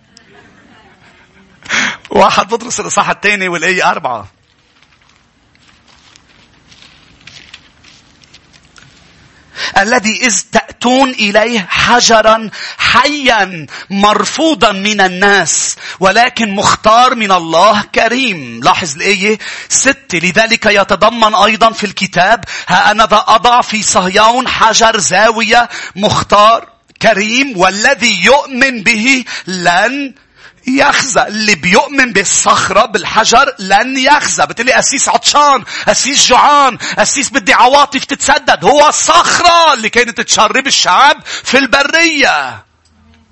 [2.09, 4.27] واحد بطرس الإصحاح الثاني والآية أربعة.
[9.77, 18.59] الذي إذ تأتون إليه حجرا حيا مرفوضا من الناس ولكن مختار من الله كريم.
[18.63, 24.99] لاحظ الآية ستة لذلك يتضمن أيضا في الكتاب ها أنا ذا أضع في صهيون حجر
[24.99, 26.67] زاوية مختار
[27.01, 30.13] كريم والذي يؤمن به لن
[30.67, 31.21] يخزى.
[31.21, 34.45] اللي بيؤمن بالصخرة بالحجر لن يخزى.
[34.45, 38.65] بتقولي أسيس عطشان أسيس جوعان أسيس بدي عواطف تتسدد.
[38.65, 42.63] هو الصخرة اللي كانت تشرب الشعب في البرية.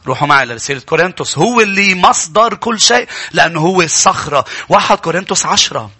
[0.07, 1.37] روحوا معي لرسالة كورنثوس.
[1.37, 4.45] هو اللي مصدر كل شيء لأنه هو الصخرة.
[4.69, 5.91] واحد كورنثوس عشرة.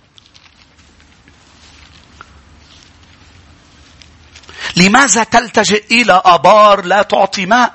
[4.75, 7.73] لماذا تلتجئ إلى أبار لا تعطي ماء؟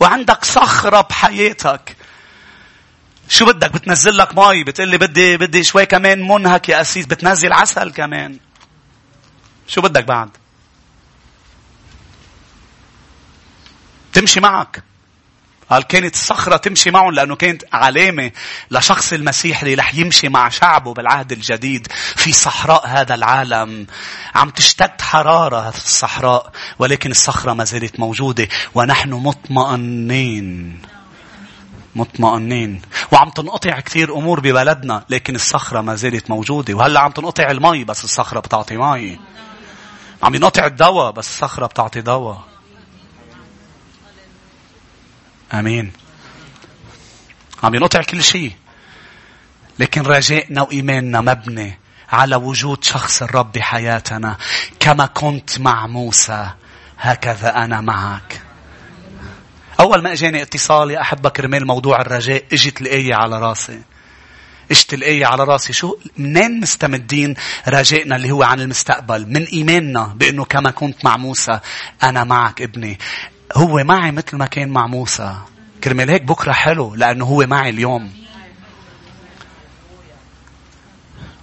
[0.00, 1.93] وعندك صخرة بحياتك.
[3.28, 7.52] شو بدك بتنزل لك مي بتقول لي بدي بدي شوي كمان منهك يا أسيس بتنزل
[7.52, 8.38] عسل كمان
[9.66, 10.30] شو بدك بعد
[14.12, 14.82] تمشي معك
[15.70, 18.30] قال كانت الصخرة تمشي معهم لأنه كانت علامة
[18.70, 23.86] لشخص المسيح اللي رح يمشي مع شعبه بالعهد الجديد في صحراء هذا العالم.
[24.34, 30.80] عم تشتد حرارة في الصحراء ولكن الصخرة ما زالت موجودة ونحن مطمئنين.
[31.96, 32.82] مطمئنين.
[33.12, 36.74] وعم تنقطع كثير أمور ببلدنا لكن الصخرة ما زالت موجودة.
[36.74, 39.20] وهلأ عم تنقطع المي بس الصخرة بتعطي مي.
[40.22, 42.44] عم ينقطع الدواء بس الصخرة بتعطي دواء.
[45.52, 45.92] آمين.
[47.62, 48.52] عم ينقطع كل شيء.
[49.78, 51.78] لكن رجائنا وإيماننا مبني
[52.12, 54.36] على وجود شخص الرب بحياتنا.
[54.80, 56.50] كما كنت مع موسى
[56.98, 58.43] هكذا أنا معك.
[59.80, 63.80] أول ما إجاني اتصال يا أحبة كرمال موضوع الرجاء إجت الآية على راسي.
[64.70, 65.72] إجت الآية على راسي.
[65.72, 67.34] شو؟ منين مستمدين
[67.68, 71.60] رجائنا اللي هو عن المستقبل؟ من إيماننا بأنه كما كنت مع موسى
[72.02, 72.98] أنا معك ابني.
[73.56, 75.36] هو معي مثل ما كان مع موسى.
[75.84, 78.23] كرمال هيك بكرة حلو لأنه هو معي اليوم.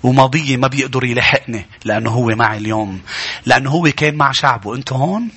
[0.03, 3.01] وماضيي ما بيقدر يلحقني لأنه هو معي اليوم.
[3.45, 4.75] لأنه هو كان مع شعبه.
[4.75, 5.29] أنتوا هون؟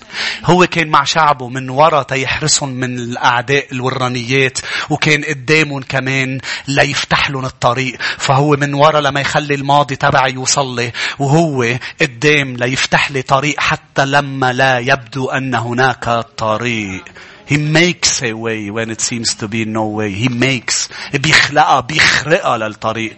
[0.45, 4.59] هو كان مع شعبه من وراء تيحرسهم من الأعداء الورانيات
[4.91, 7.99] وكان قدامهم كمان ليفتح لهم الطريق.
[8.19, 11.67] فهو من وراء لما يخلي الماضي تبعي يوصل لي وهو
[12.01, 16.05] قدام ليفتح لي طريق حتى لما لا يبدو أن هناك
[16.37, 17.05] طريق.
[17.47, 20.11] He makes a way when it seems to be no way.
[20.11, 20.89] He makes.
[21.15, 23.17] بيخلقها بيخرقها للطريق.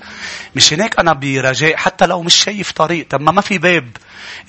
[0.57, 3.09] مش هناك أنا برجاء حتى لو مش شايف طريق.
[3.09, 3.97] طب ما ما في باب.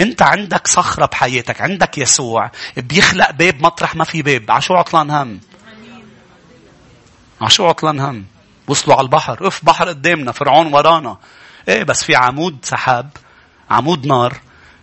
[0.01, 1.61] أنت عندك صخرة بحياتك.
[1.61, 2.51] عندك يسوع.
[2.77, 4.51] بيخلق باب مطرح ما في باب.
[4.51, 5.39] عشو عطلان هم؟
[7.41, 8.25] عشو عطلان هم؟
[8.67, 9.47] وصلوا على البحر.
[9.47, 10.31] اف بحر قدامنا.
[10.31, 11.17] فرعون ورانا.
[11.69, 13.09] إيه بس في عمود سحاب.
[13.69, 14.37] عمود نار.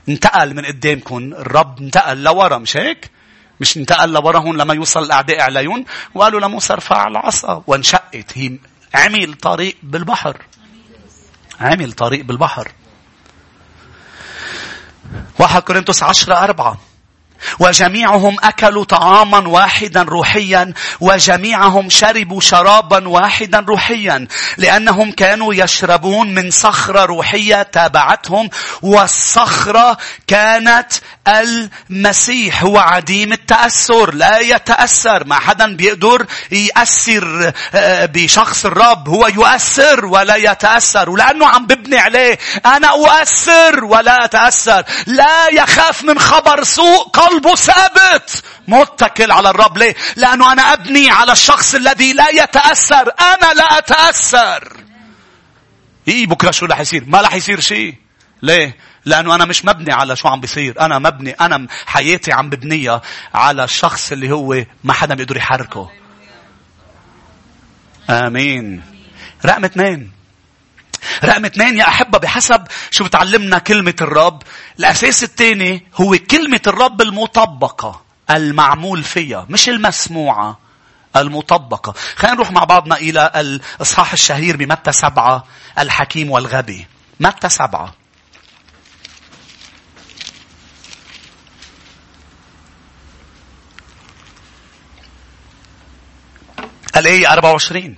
[0.08, 1.16] انتقل من قدامكم.
[1.16, 3.13] الرب انتقل لورا مش هيك؟
[3.60, 8.38] مش انتقل لوراهم لما يوصل الأعداء عليهم وقالوا لموسى ارفع العصا وانشقت.
[8.38, 8.58] هي
[8.94, 10.42] عمل طريق بالبحر.
[11.60, 12.72] عمل طريق بالبحر.
[15.38, 16.78] واحد كورنثوس عشرة أربعة.
[17.58, 24.26] وجميعهم أكلوا طعاما واحدا روحيا وجميعهم شربوا شرابا واحدا روحيا
[24.58, 28.50] لأنهم كانوا يشربون من صخرة روحية تابعتهم
[28.82, 30.92] والصخرة كانت
[31.28, 40.06] المسيح هو عديم التأثر لا يتأثر ما حدا بيقدر يأثر آه، بشخص الرب هو يؤثر
[40.06, 47.08] ولا يتأثر ولأنه عم ببني عليه أنا أؤثر ولا أتأثر لا يخاف من خبر سوء
[47.34, 53.52] قلبه ثابت متكل على الرب ليه؟ لأنه أنا أبني على الشخص الذي لا يتأثر أنا
[53.54, 54.76] لا أتأثر.
[56.08, 57.94] إيه بكرة شو رح يصير؟ ما رح يصير شيء.
[58.42, 60.80] ليه؟ لأنه أنا مش مبني على شو عم بيصير.
[60.80, 63.02] أنا مبني أنا حياتي عم ببنيها
[63.34, 65.90] على الشخص اللي هو ما حدا بيقدر يحركه.
[68.10, 68.82] آمين.
[69.46, 70.12] رقم اثنين.
[71.24, 74.42] رقم اثنين يا أحبة بحسب شو بتعلمنا كلمة الرب.
[74.78, 80.58] الأساس الثاني هو كلمة الرب المطبقة المعمول فيها مش المسموعة
[81.16, 81.94] المطبقة.
[82.16, 85.44] خلينا نروح مع بعضنا إلى الإصحاح الشهير بمتى سبعة
[85.78, 86.86] الحكيم والغبي.
[87.20, 87.94] متى سبعة؟
[96.96, 97.96] الآية 24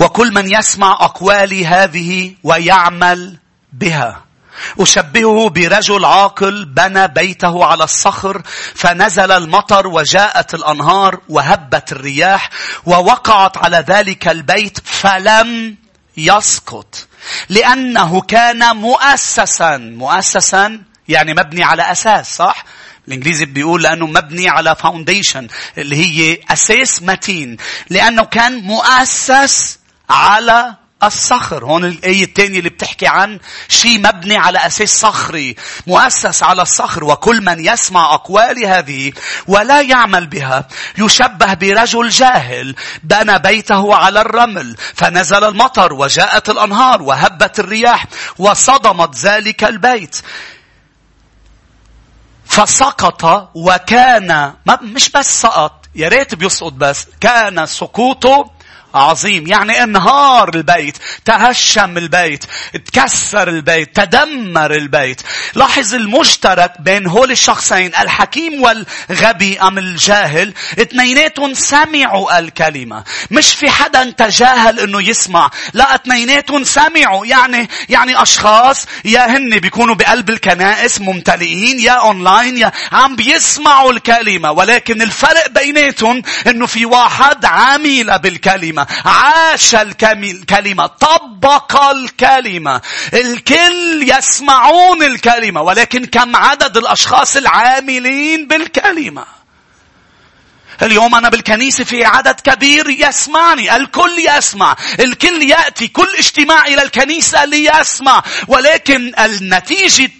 [0.00, 3.38] وكل من يسمع أقوالي هذه ويعمل
[3.72, 4.24] بها.
[4.80, 8.42] أشبهه برجل عاقل بنى بيته على الصخر
[8.74, 12.50] فنزل المطر وجاءت الأنهار وهبت الرياح
[12.86, 15.76] ووقعت على ذلك البيت فلم
[16.16, 17.06] يسقط.
[17.48, 19.76] لأنه كان مؤسسا.
[19.76, 22.64] مؤسسا يعني مبني على أساس صح؟
[23.08, 27.56] الإنجليزي بيقول لأنه مبني على فاونديشن اللي هي أساس متين.
[27.90, 29.79] لأنه كان مؤسس
[30.10, 31.64] على الصخر.
[31.64, 37.40] هون الآية الثانية اللي بتحكي عن شيء مبني على أساس صخري مؤسس على الصخر وكل
[37.44, 39.12] من يسمع أقوال هذه
[39.46, 40.68] ولا يعمل بها
[40.98, 48.04] يشبه برجل جاهل بنى بيته على الرمل فنزل المطر وجاءت الأنهار وهبت الرياح
[48.38, 50.16] وصدمت ذلك البيت.
[52.44, 58.50] فسقط وكان مش بس سقط يا ريت بيسقط بس كان سقوطه
[58.94, 59.46] عظيم.
[59.46, 62.44] يعني انهار البيت تهشم البيت
[62.92, 65.22] تكسر البيت تدمر البيت.
[65.54, 73.04] لاحظ المشترك بين هول الشخصين الحكيم والغبي أم الجاهل؟ اثنيناتهم سمعوا الكلمة.
[73.30, 75.50] مش في حدا تجاهل إنه يسمع.
[75.72, 77.26] لا اثنيناتهم سمعوا.
[77.26, 84.50] يعني يعني أشخاص يا هن بيكونوا بقلب الكنائس ممتلئين يا اونلاين يا عم بيسمعوا الكلمة.
[84.52, 88.79] ولكن الفرق بيناتهم إنه في واحد عامل بالكلمة.
[88.82, 89.12] الكلمة.
[89.12, 90.86] عاش الكلمة.
[90.86, 92.80] طبق الكلمة.
[93.14, 99.39] الكل يسمعون الكلمة ولكن كم عدد الأشخاص العاملين بالكلمة؟
[100.82, 107.44] اليوم أنا بالكنيسة في عدد كبير يسمعني الكل يسمع الكل يأتي كل اجتماع إلى الكنيسة
[107.44, 108.22] ليسمع.
[108.48, 110.10] ولكن النتيجة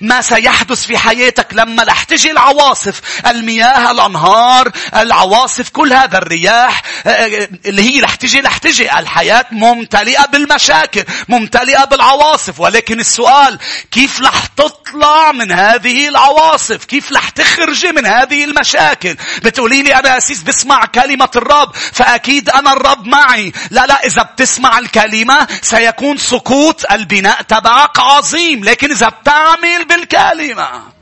[0.00, 3.00] ما سيحدث في حياتك لما رح تجي العواصف.
[3.26, 9.46] المياه الأنهار العواصف كل هذا الرياح آه، آه، اللي هي رح تجي رح تجي الحياة
[9.52, 12.60] ممتلئة بالمشاكل ممتلئة بالعواصف.
[12.60, 13.58] ولكن السؤال
[13.90, 20.07] كيف رح تطلع من هذه العواصف؟ كيف رح تخرج من هذه المشاكل؟ بتقولي لي أنا
[20.08, 21.74] أسيس بسمع كلمة الرب.
[21.76, 23.52] فأكيد أنا الرب معي.
[23.70, 28.64] لا لا إذا بتسمع الكلمة سيكون سقوط البناء تبعك عظيم.
[28.64, 30.97] لكن إذا بتعمل بالكلمة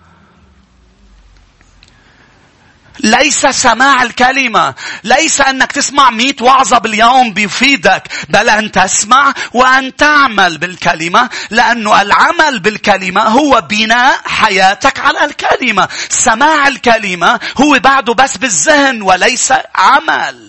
[3.01, 4.75] ليس سماع الكلمة.
[5.05, 8.03] ليس أنك تسمع مئة وعظة باليوم بيفيدك.
[8.29, 11.31] بل أن تسمع وأن تعمل بالكلمة.
[11.51, 15.89] لأنه العمل بالكلمة هو بناء حياتك على الكلمة.
[16.09, 20.46] سماع الكلمة هو بعده بس بالذهن وليس عمل.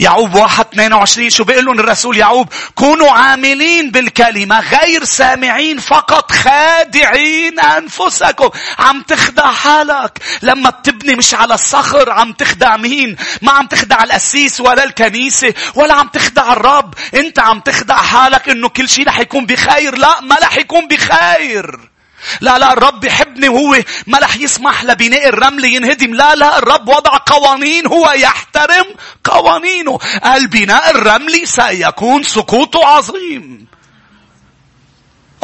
[0.00, 7.60] يعقوب واحد 22 شو بيقول لهم الرسول يعقوب؟ كونوا عاملين بالكلمة غير سامعين فقط خادعين
[7.60, 8.50] أنفسكم.
[8.78, 10.18] عم تخدع حالك.
[10.42, 15.94] لما بتبني مش على الصخر عم تخدع مين؟ ما عم تخدع الأسيس ولا الكنيسة ولا
[15.94, 16.94] عم تخدع الرب.
[17.14, 19.98] انت عم تخدع حالك إنه كل شيء رح يكون بخير.
[19.98, 21.93] لا ما رح يكون بخير.
[22.40, 26.14] لا لا الرب بيحبني وهو ما رح يسمح لبناء الرمل ينهدم.
[26.14, 28.86] لا لا الرب وضع قوانين هو يحترم
[29.24, 29.98] قوانينه.
[30.26, 33.66] البناء الرملي سيكون سقوطه عظيم.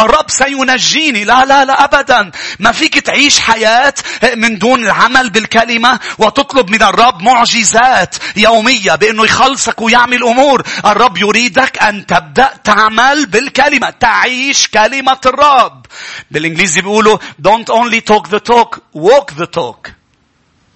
[0.00, 1.24] الرب سينجيني.
[1.24, 2.30] لا لا لا أبدا.
[2.58, 3.94] ما فيك تعيش حياة
[4.36, 10.62] من دون العمل بالكلمة وتطلب من الرب معجزات يومية بأنه يخلصك ويعمل أمور.
[10.84, 15.86] الرب يريدك أن تبدأ تعمل بالكلمة تعيش كلمة الرب.
[16.30, 19.90] بالإنجليزي بيقولوا don't only talk the talk walk the talk.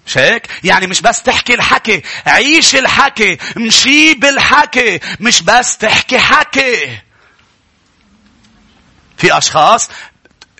[0.07, 6.97] مش هيك؟ يعني مش بس تحكي الحكي عيش الحكي مشي بالحكي مش بس تحكي حكي.
[9.17, 9.89] في أشخاص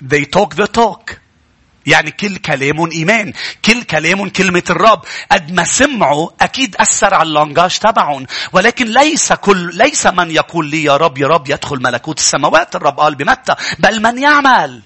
[0.03, 1.16] they talk the talk.
[1.86, 3.34] يعني كل كلامهم إيمان.
[3.66, 5.01] كل كلامهم كلمة الرب.
[5.32, 8.26] قد ما سمعوا أكيد أثر على اللانجاج تبعهم.
[8.53, 12.76] ولكن ليس كل ليس من يقول لي يا رب يا رب يدخل ملكوت السماوات.
[12.76, 14.82] الرب قال بمتى؟ بل من يعمل.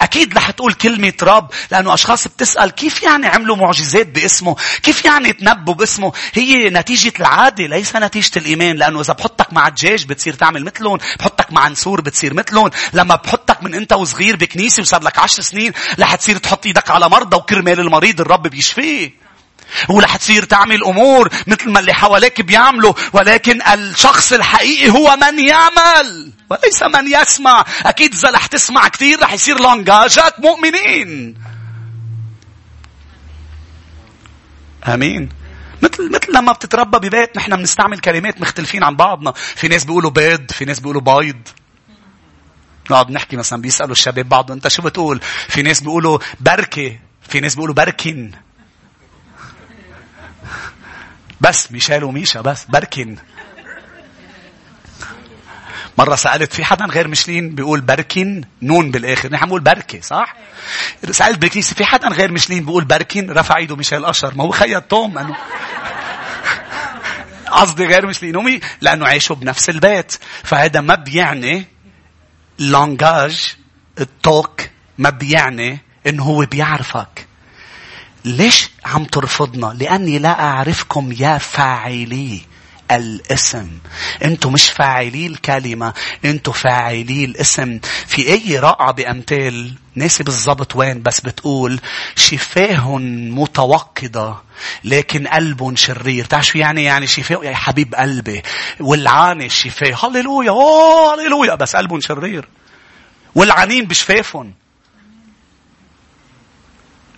[0.00, 5.32] أكيد رح تقول كلمة رب لأنه أشخاص بتسأل كيف يعني عملوا معجزات باسمه؟ كيف يعني
[5.32, 10.64] تنبوا باسمه؟ هي نتيجة العادة ليس نتيجة الإيمان لأنه إذا بحطك مع الدجاج بتصير تعمل
[10.64, 15.42] مثلهم بحطك مع نسور بتصير مثلهم لما بحطك من أنت وصغير بكنيسة وصار لك عشر
[15.42, 19.25] سنين رح تصير تحط إيدك على مرضى وكرمال المريض الرب بيشفيه.
[19.88, 26.32] ورح تصير تعمل أمور مثل ما اللي حواليك بيعملوا ولكن الشخص الحقيقي هو من يعمل
[26.50, 27.64] وليس من يسمع.
[27.86, 31.34] أكيد إذا رح تسمع كثير رح يصير لانجاجك مؤمنين.
[34.88, 35.28] آمين.
[35.82, 39.32] مثل مثل لما بتتربى ببيت نحن بنستعمل كلمات مختلفين عن بعضنا.
[39.32, 41.36] في ناس بيقولوا بيض في ناس بيقولوا بيض.
[42.90, 46.98] نقعد نحكي مثلا بيسألوا الشباب بعض أنت شو بتقول؟ في ناس بيقولوا بركة
[47.28, 48.32] في ناس بيقولوا بركن.
[51.40, 53.16] بس ميشيل وميشا بس بركن.
[55.98, 59.32] مرة سألت في حدا غير مشلين بيقول بركن؟ نون بالآخر.
[59.32, 60.36] نحن بنقول بركة صح؟
[61.10, 64.82] سألت بالكنيسة في حدا غير مشلين بيقول بركن؟ رفع إيده ميشيل أشر ما هو خيط
[64.82, 65.36] توم أنه
[67.46, 70.12] قصدي غير مشلين أمي لأنه عايشوا بنفس البيت.
[70.44, 71.66] فهذا ما بيعني
[72.58, 73.56] لانجاج
[74.00, 74.60] التوك
[74.98, 77.26] ما بيعني انه هو بيعرفك.
[78.26, 82.40] ليش عم ترفضنا؟ لأني لا أعرفكم يا فاعلي
[82.90, 83.68] الاسم.
[84.24, 87.78] أنتم مش فاعلي الكلمة، أنتم فاعلي الاسم.
[88.06, 91.80] في أي رائعة بأمثال ناسي بالضبط وين بس بتقول
[92.16, 94.34] شفاه متوقدة
[94.84, 96.24] لكن قلب شرير.
[96.24, 98.42] تعرف شو يعني؟ يعني شفاه يا حبيب قلبي.
[98.80, 101.54] والعاني الشفاه هللويا أوه هللويا.
[101.54, 102.48] بس قلب شرير.
[103.34, 104.52] والعنين بشفافهم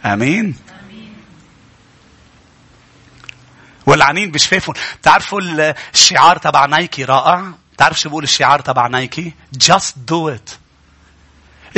[0.04, 0.67] آمين.
[3.88, 5.40] والعنين بشفافهم تعرفوا
[5.94, 9.32] الشعار تبع نايكي رائع؟ تعرف شو بقول الشعار تبع نايكي؟
[9.64, 10.48] Just do it.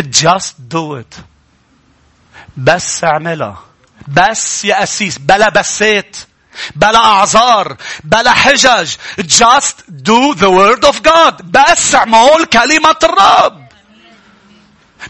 [0.03, 1.21] Just do it.
[2.57, 3.59] بس اعملها.
[4.09, 6.17] بس يا أسيس بلا بسات
[6.77, 8.95] بلا أعذار بلا حجج.
[9.21, 11.43] Just do the word of God.
[11.43, 13.70] بس اعمل كلمة الرب.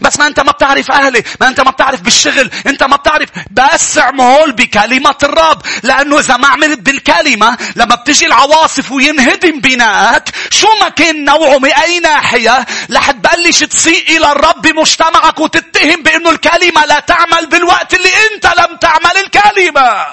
[0.01, 3.29] بس ما انت ما بتعرف أهلي ما انت ما بتعرف بالشغل انت ما بتعرف.
[3.51, 10.67] بس اعمل بكلمة الرب لأنه إذا ما عملت بالكلمة لما بتجي العواصف وينهدم بنائك شو
[10.81, 16.85] ما كان نوعه من أي ناحية رح تبلش تسيء إلى الرب بمجتمعك وتتهم بأنه الكلمة
[16.85, 20.05] لا تعمل بالوقت اللي أنت لم تعمل الكلمة.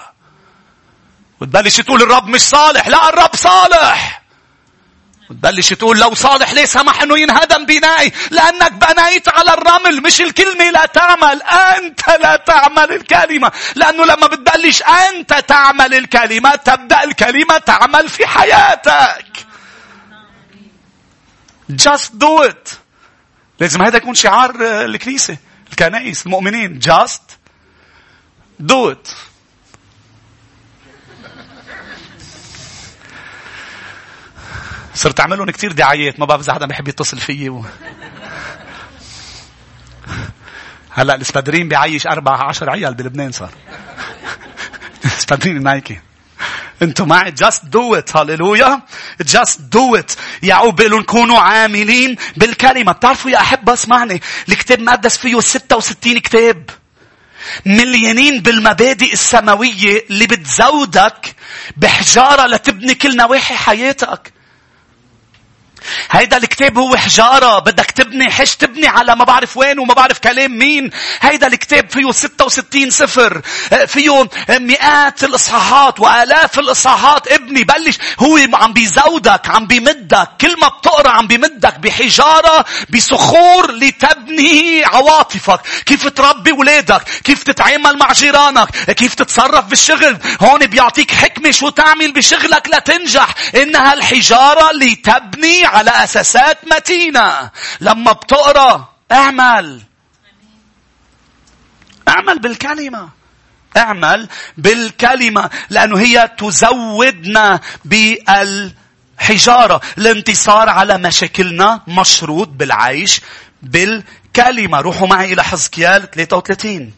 [1.41, 4.18] وتبلش تقول الرب مش صالح لا الرب صالح.
[5.31, 10.71] وتبلش تقول لو صالح ليه سمح انه ينهدم بنائي لأنك بنيت على الرمل مش الكلمة
[10.71, 13.53] لا تعمل أنت لا تعمل الكلمة.
[13.75, 19.47] لأنه لما بتبلش أنت تعمل الكلمة تبدأ الكلمة تعمل في حياتك.
[21.73, 22.75] Just do it.
[23.61, 25.37] لازم هذا يكون شعار الكنيسة
[25.71, 26.81] الكنائس المؤمنين.
[26.81, 27.35] Just
[28.63, 29.15] do it.
[34.99, 37.65] صرت أعمل لهم كثير دعايات ما بعرف إذا حدا بيحب يتصل فيي و...
[40.91, 43.51] هلأ الإسبادرين بيعيش أربع عشر عيال بلبنان صار.
[45.05, 46.01] اسبادرين نايكي
[46.83, 48.81] أنتوا معي just do it هاليلويا
[49.23, 50.17] just do it.
[50.43, 52.93] يعقوب بيقولوا كونوا عاملين بالكلمة.
[52.93, 56.71] بتعرفوا يا أحبة أسمعني الكتاب المقدس فيه 66 كتاب.
[57.67, 61.35] مليانين بالمبادئ السماوية اللي بتزودك
[61.77, 64.38] بحجارة لتبني كل نواحي حياتك.
[66.11, 67.59] هيدا الكتاب هو حجارة.
[67.59, 70.91] بدك تبني حش تبني على ما بعرف وين وما بعرف كلام مين.
[71.21, 73.43] هيدا الكتاب فيه 66 سفر
[73.87, 77.33] فيه مئات الإصحاحات وآلاف الإصحاحات.
[77.33, 80.29] ابني بلش هو عم بيزودك عم بيمدك.
[80.41, 85.61] كل ما بتقرأ عم بيمدك بحجارة بصخور لتبني تبني عواطفك.
[85.87, 92.13] كيف تربي ولادك؟ كيف تتعامل مع جيرانك؟ كيف تتصرف بالشغل؟ هون بيعطيك حكمة شو تعمل
[92.13, 93.35] بشغلك لتنجح.
[93.55, 97.51] إنها الحجارة اللي تبني على أساسات متينة.
[97.81, 99.83] لما بتقرأ اعمل.
[102.09, 103.09] اعمل بالكلمة.
[103.77, 109.81] اعمل بالكلمة لأنه هي تزودنا بالحجارة.
[109.99, 113.21] الانتصار على مشاكلنا مشروط بالعيش
[113.63, 114.81] بالكلمة.
[114.81, 116.93] روحوا معي إلى حزكيال 33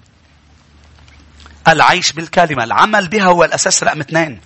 [1.68, 4.40] العيش بالكلمة العمل بها هو الأساس رقم اثنين.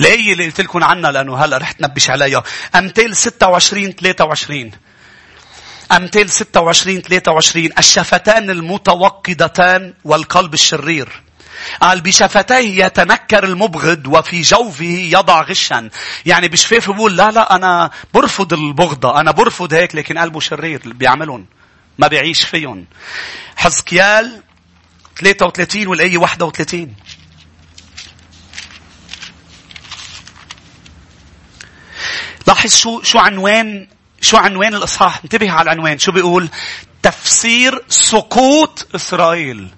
[0.00, 2.42] الآية اللي قلت لكم عنها لأنه هلا رح تنبش عليها.
[2.74, 4.70] أمثال 26 23.
[5.92, 11.22] أمثال 26 23 الشفتان المتوقدتان والقلب الشرير.
[11.80, 15.88] قال بشفتيه يتنكر المبغض وفي جوفه يضع غشا.
[16.26, 19.20] يعني بشفافه بقول لا لا أنا برفض البغضة.
[19.20, 21.46] أنا برفض هيك لكن قلبه شرير بيعملهم.
[21.98, 22.84] ما بيعيش فيهم.
[23.56, 24.42] حزقيال
[25.16, 26.94] 33 والآية 31.
[32.46, 33.88] لاحظ شو شو عنوان
[34.20, 35.98] شو عنوان الإصحاح؟ انتبه على العنوان.
[35.98, 36.48] شو بيقول؟
[37.02, 39.68] تفسير سقوط إسرائيل.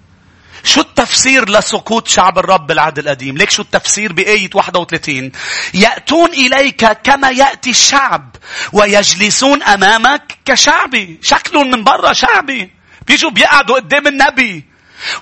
[0.64, 5.32] شو التفسير لسقوط شعب الرب بالعهد القديم؟ ليك شو التفسير بآية 31
[5.74, 8.36] يأتون إليك كما يأتي الشعب
[8.72, 11.18] ويجلسون أمامك كشعبي.
[11.22, 12.70] شكلهم من برا شعبي.
[13.06, 14.64] بيجوا بيقعدوا قدام النبي.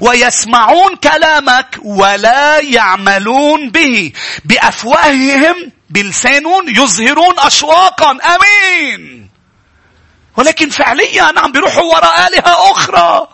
[0.01, 4.13] ويسمعون كلامك ولا يعملون به.
[4.45, 8.11] بأفواههم بلسان يظهرون أشواقا.
[8.11, 9.31] أمين.
[10.37, 13.29] ولكن فعليا عم بيروحوا وراء آلهة أخرى.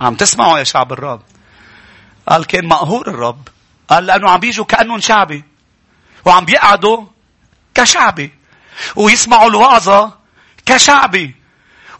[0.00, 1.22] عم تسمعوا يا شعب الرب؟
[2.28, 3.48] قال كان مقهور الرب.
[3.88, 5.44] قال لأنه عم بيجوا كأنهم شعبي.
[6.24, 7.06] وعم بيقعدوا
[7.74, 8.34] كشعبي.
[8.96, 10.12] ويسمعوا الوعظة
[10.66, 11.34] كشعبي.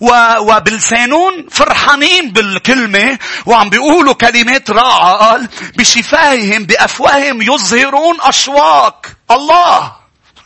[0.00, 9.06] وبلسانون فرحانين بالكلمة وعم بيقولوا كلمات رائعة قال بشفاههم بأفواههم يظهرون أشواق.
[9.30, 9.92] الله!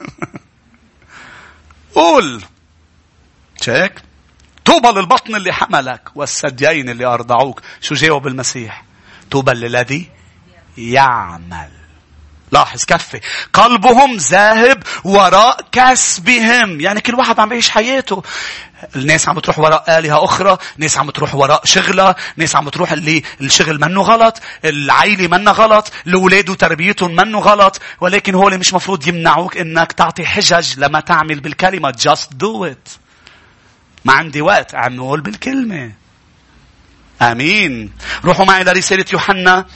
[1.94, 2.42] قول.
[3.60, 3.92] شيك؟
[4.64, 7.62] طوبى للبطن اللي حملك والثديين اللي أرضعوك.
[7.80, 8.84] شو جاوب المسيح؟
[9.30, 10.08] طوبى للذي
[10.78, 11.70] يعمل.
[12.52, 13.20] لاحظ كفي.
[13.52, 16.80] قلبهم ذاهب وراء كسبهم.
[16.80, 18.22] يعني كل واحد عم يعيش حياته.
[18.96, 23.22] الناس عم بتروح وراء آلهة أخرى ناس عم بتروح وراء شغلة ناس عم بتروح اللي
[23.40, 29.08] الشغل منه غلط العيلة منه غلط الأولاد وتربيتهم منه غلط ولكن هو اللي مش مفروض
[29.08, 31.92] يمنعوك إنك تعطي حجج لما تعمل بالكلمة.
[31.92, 32.90] Just do it.
[34.04, 34.74] ما عندي وقت.
[34.74, 35.92] أعمل بالكلمة.
[37.22, 37.92] آمين.
[38.24, 39.66] روحوا معي لرسالة يوحنا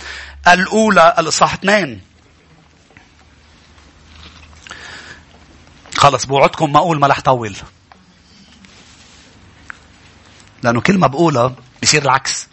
[0.49, 2.01] الأولى الإصحاح اثنين.
[5.97, 7.57] خلص بوعدكم ما أقول ما رح طول.
[10.65, 12.47] لأنه كل ما بقولها بيصير العكس.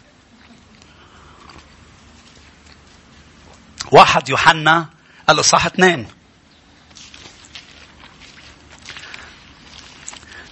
[3.92, 4.88] واحد يوحنا
[5.30, 6.06] الإصحاح اثنين.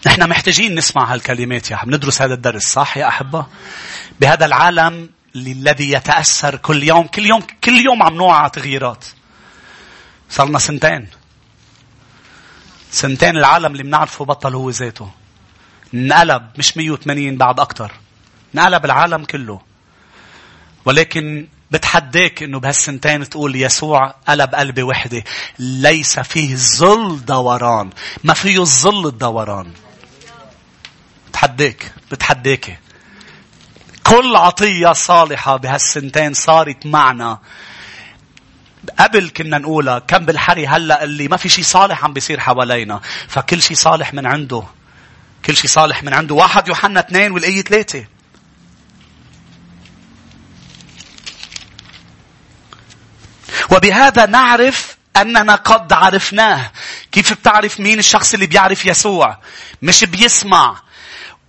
[0.06, 1.88] نحن محتاجين نسمع هالكلمات يا حب.
[1.88, 3.46] ندرس هذا الدرس صح يا أحبة؟
[4.20, 9.04] بهذا العالم الذي يتأثر كل يوم كل يوم كل يوم عم نوع تغييرات.
[10.30, 11.08] صار لنا سنتين.
[12.90, 15.19] سنتين العالم اللي بنعرفه بطل هو ذاته.
[15.94, 17.92] انقلب مش 180 بعد أكتر.
[18.54, 19.60] انقلب العالم كله.
[20.84, 25.24] ولكن بتحداك إنه بهالسنتين تقول يسوع قلب قلبي وحدة.
[25.58, 27.90] ليس فيه ظل دوران.
[28.24, 29.72] ما فيه ظل الدوران.
[31.28, 32.78] بتحداك بتحداك.
[34.06, 37.38] كل عطية صالحة بهالسنتين صارت معنا.
[38.98, 43.00] قبل كنا نقولها كم بالحري هلأ اللي ما في شيء صالح عم بيصير حوالينا.
[43.28, 44.64] فكل شيء صالح من عنده.
[45.44, 48.04] كل شيء صالح من عنده واحد يوحنا اثنين والآية ثلاثة
[53.70, 56.72] وبهذا نعرف أننا قد عرفناه.
[57.12, 59.38] كيف بتعرف مين الشخص اللي بيعرف يسوع؟
[59.82, 60.76] مش بيسمع.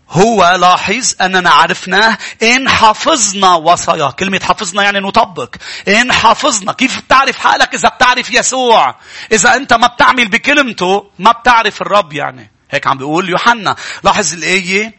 [0.09, 4.11] هو لاحظ أننا عرفناه إن حفظنا وصاياه.
[4.11, 5.55] كلمة حفظنا يعني نطبق.
[5.87, 6.73] إن حفظنا.
[6.73, 8.95] كيف بتعرف حالك إذا بتعرف يسوع؟
[9.31, 12.50] إذا أنت ما بتعمل بكلمته ما بتعرف الرب يعني.
[12.71, 13.75] هيك عم بيقول يوحنا.
[14.03, 14.93] لاحظ الآية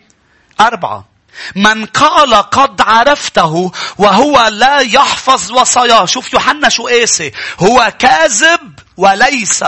[0.61, 1.09] أربعة.
[1.57, 6.07] من قال قد عرفته وهو لا يحفظ وصاياه.
[6.07, 7.33] شوف يوحنا شو قاسي.
[7.61, 9.65] هو كاذب وليس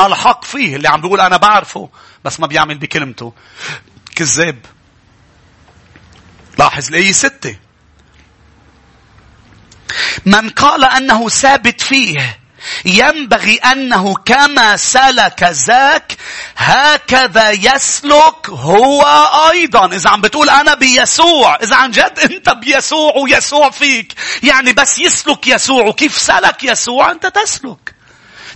[0.00, 1.88] الحق فيه اللي عم بيقول أنا بعرفه
[2.24, 3.32] بس ما بيعمل بكلمته
[4.16, 4.58] كذاب
[6.58, 7.56] لاحظ الآية ستة
[10.26, 12.38] من قال أنه ثابت فيه
[12.84, 16.16] ينبغي أنه كما سلك ذاك
[16.56, 19.02] هكذا يسلك هو
[19.50, 19.86] أيضا.
[19.86, 25.46] إذا عم بتقول أنا بيسوع إذا عن جد أنت بيسوع ويسوع فيك يعني بس يسلك
[25.46, 25.86] يسوع.
[25.86, 27.94] وكيف سلك يسوع؟ أنت تسلك.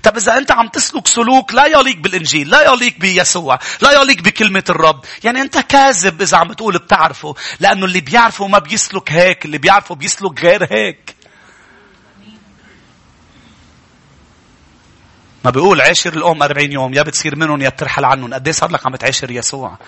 [0.03, 4.65] طب إذا أنت عم تسلك سلوك لا يليق بالإنجيل لا يليق بيسوع لا يليق بكلمة
[4.69, 5.05] الرب.
[5.25, 9.95] يعني أنت كاذب إذا عم بتقول بتعرفه لأنه اللي بيعرفه ما بيسلك هيك اللي بيعرفه
[9.95, 11.16] بيسلك غير هيك.
[15.47, 18.35] ما بيقول عاشر الأم 40 يوم يا بتصير منهم يا بترحل عنهم.
[18.35, 19.79] قد صار لك عم بتعاشر يسوع؟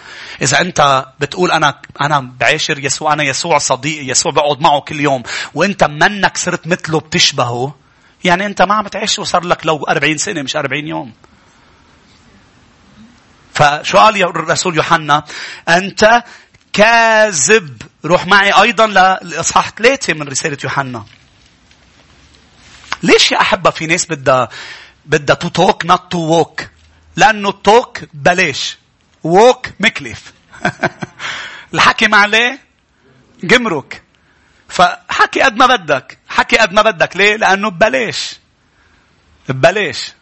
[0.42, 5.22] إذا أنت بتقول أنا أنا بعاشر يسوع أنا يسوع صديقي يسوع بقعد معه كل يوم
[5.54, 7.74] وأنت منك صرت مثله بتشبهه
[8.24, 11.12] يعني أنت ما عم تعيش وصار لك لو 40 سنة مش 40 يوم.
[13.54, 15.24] فشو قال يا الرسول يوحنا؟
[15.68, 16.22] أنت
[16.72, 17.82] كاذب.
[18.04, 18.86] روح معي أيضا
[19.22, 21.04] لإصحاح ثلاثة من رسالة يوحنا.
[23.02, 24.48] ليش يا أحبة في ناس بدها
[25.08, 26.62] بدها to talk not to walk
[27.16, 28.78] لأنه ال talk بلاش.
[29.24, 30.32] walk مكلف.
[31.74, 32.58] الحكي مع ليه
[33.44, 34.02] جمرك.
[34.68, 36.18] فحكي قد ما بدك.
[36.28, 37.16] حكي قد ما بدك.
[37.16, 38.36] ليه؟ لأنه ببلاش
[39.48, 40.12] ببلاش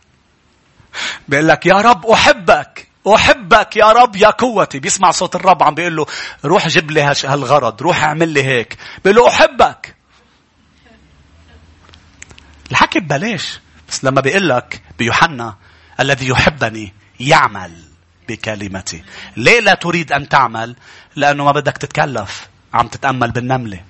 [1.29, 2.89] بيقول لك يا رب أحبك.
[3.15, 4.79] أحبك يا رب يا قوتي.
[4.79, 6.07] بيسمع صوت الرب عم بيقول له
[6.45, 7.83] روح جيب لي هالغرض.
[7.83, 8.77] روح اعمل لي هيك.
[9.05, 9.95] بيقول له أحبك.
[12.71, 13.61] الحكي ببلاش.
[13.89, 15.57] بس لما بيقول لك بيوحنا
[16.01, 17.73] الذي يحبني يعمل
[18.29, 19.05] بكلمتي.
[19.37, 20.77] ليه لا تريد أن تعمل؟
[21.17, 22.49] لأنه ما بدك تتكلف.
[22.75, 23.81] عم تتأمل بالنملة.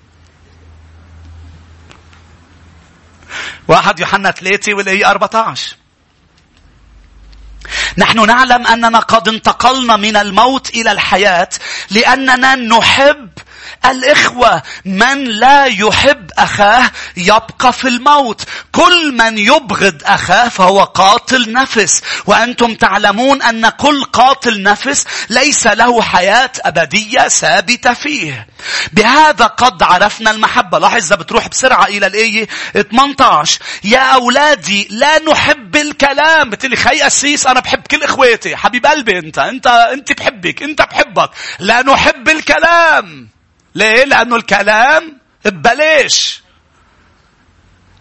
[3.69, 5.77] واحد يوحنا ثلاثة والآية 14
[7.99, 11.49] نحن نعلم أننا قد انتقلنا من الموت إلى الحياة
[11.91, 13.31] لأننا نحب
[13.87, 18.43] الإخوة من لا يحب أخاه يبقى في الموت.
[18.73, 22.03] كل من يبغض أخاه فهو قاتل نفس.
[22.27, 28.47] وأنتم تعلمون أن كل قاتل نفس ليس له حياة أبدية ثابتة فيه.
[28.93, 30.79] بهذا قد عرفنا المحبة.
[30.79, 32.49] لاحظ بتروح بسرعة إلى الآية
[32.91, 36.51] 18 يا أولادي لا نحب الكلام.
[36.51, 38.57] بتقولي خي أسيس أنا بحب كل إخواتي.
[38.57, 41.31] حبيب قلبي أنت أنت أنت بحبك أنت بحبك.
[41.59, 43.36] لا نحب الكلام.
[43.77, 46.43] ليه؟ لأنه الكلام ببلاش.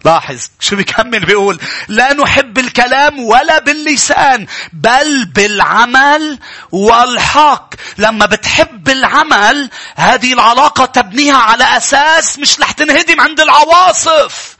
[0.04, 1.58] لاحظ شو بيكمل بيقول
[1.88, 6.38] لا نحب الكلام ولا باللسان بل بالعمل
[6.72, 14.56] والحق لما بتحب العمل هذه العلاقة تبنيها على أساس مش رح تنهدم عند العواصف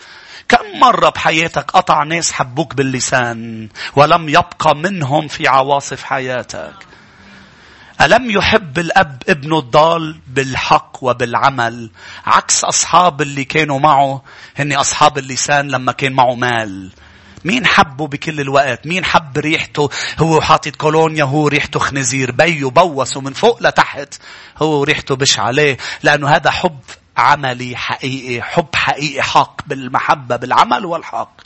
[0.49, 6.75] كم مرة بحياتك قطع ناس حبوك باللسان ولم يبقى منهم في عواصف حياتك
[8.01, 11.91] ألم يحب الأب ابنه الضال بالحق وبالعمل؟
[12.27, 14.23] عكس أصحاب اللي كانوا معه
[14.57, 16.93] هن أصحاب اللسان لما كان معه مال.
[17.45, 23.21] مين حبه بكل الوقت؟ مين حب ريحته؟ هو حاطط كولونيا هو ريحته خنزير بيو بوسه
[23.21, 24.15] من فوق لتحت
[24.59, 25.77] هو ريحته بش عليه.
[26.03, 26.81] لأنه هذا حب
[27.17, 31.46] عملي حقيقي حب حقيقي حق بالمحبة بالعمل والحق.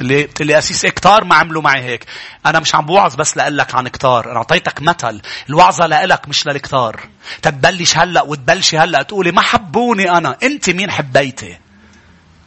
[0.00, 2.06] اللي اللي اسيس كتار ما عملوا معي هيك.
[2.46, 5.22] أنا مش عم بوعظ بس لك عن كتار أنا أعطيتك مثل.
[5.48, 7.00] الوعظة لك مش للكتار
[7.42, 10.36] تبلش هلأ وتبلشي هلأ تقولي ما حبوني أنا.
[10.42, 11.58] أنت مين حبيتي؟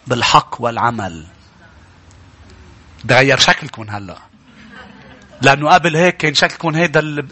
[0.08, 1.26] بالحق والعمل.
[3.04, 4.18] بغير شكلكم هلأ.
[5.41, 7.28] لأنه قبل هيك كان شكلكم هيدا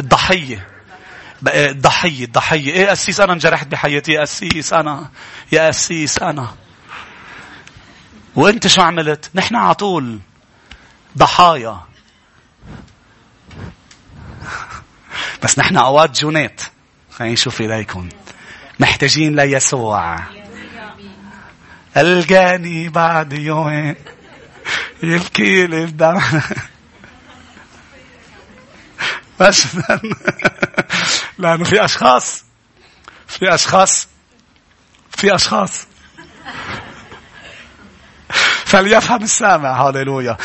[0.00, 0.68] الضحية.
[1.46, 2.72] الضحية الضحية.
[2.72, 5.10] إيه اسيس أنا انجرحت بحياتي؟ يا اسيس أنا.
[5.52, 6.54] يا اسيس أنا.
[8.38, 10.18] وانت شو عملت؟ نحن على طول
[11.16, 11.80] ضحايا.
[15.42, 16.60] بس نحن أوقات جونات.
[17.10, 18.08] خلينا نشوف اليكم.
[18.80, 20.18] محتاجين ليسوع.
[21.96, 23.96] الجاني بعد يومين
[25.02, 26.20] يبكي لي الدم
[29.40, 30.00] مثلا
[31.38, 32.44] لأنه في أشخاص
[33.26, 34.08] في أشخاص
[35.16, 35.87] في أشخاص
[38.68, 39.88] فليفهم السامع.
[39.88, 40.36] هاليلويا.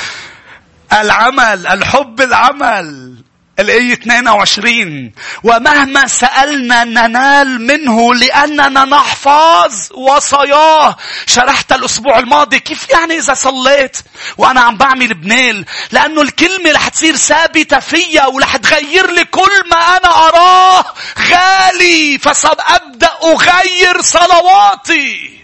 [0.93, 3.15] العمل الحب العمل
[3.59, 5.11] الآية 22
[5.43, 10.95] ومهما سألنا ننال منه لأننا نحفظ وصاياه.
[11.25, 13.97] شرحت الأسبوع الماضي كيف يعني إذا صليت
[14.37, 19.77] وأنا عم بعمل بنيل؟ لأنه الكلمة رح تصير ثابتة فيا ورح تغير لي كل ما
[19.77, 20.85] أنا أراه.
[21.19, 25.42] غالي فسأبدأ أغير صلواتي.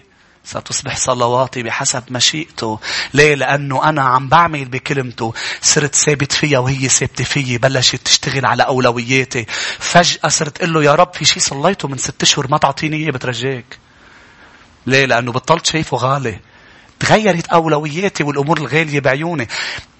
[0.50, 2.78] ستصبح صلواتي بحسب مشيئته.
[3.14, 5.34] ليه؟ لأنه أنا عم بعمل بكلمته.
[5.62, 7.58] صرت ثابت فيها وهي ثابتة فيي.
[7.58, 9.46] بلشت تشتغل على أولوياتي.
[9.78, 13.10] فجأة صرت أقول له يا رب في شيء صليته من ست أشهر ما تعطيني إياه
[13.10, 13.78] بترجاك.
[14.86, 16.40] ليه؟ لأنه بطلت شايفه غالي.
[17.00, 19.48] تغيرت أولوياتي والأمور الغالية بعيوني.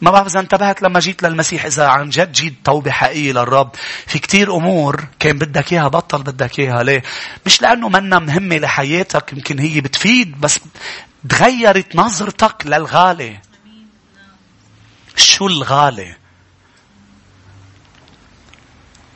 [0.00, 3.70] ما بعرف إذا انتبهت لما جيت للمسيح إذا عن جد جيت توبة حقيقية للرب.
[4.06, 6.82] في كتير أمور كان بدك إياها بطل بدك إياها.
[6.82, 7.02] ليه؟
[7.46, 10.60] مش لأنه منا مهمة لحياتك يمكن هي بتفيد بس
[11.28, 13.38] تغيرت نظرتك للغالي.
[15.16, 16.16] شو الغالي؟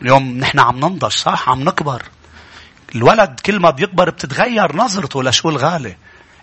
[0.02, 2.02] اليوم نحن عم ننضج صح؟ عم نكبر.
[2.94, 5.96] الولد كل ما بيكبر بتتغير نظرته لشو الغالي.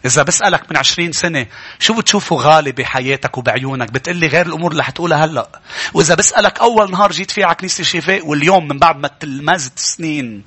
[0.05, 1.45] إذا بسألك من عشرين سنة
[1.79, 5.61] شو بتشوفه غالي بحياتك وبعيونك؟ بتقلي غير الأمور اللي حتقولها هلأ.
[5.93, 10.43] وإذا بسألك أول نهار جيت فيه على كنيسة الشفاء واليوم من بعد ما تلمزت سنين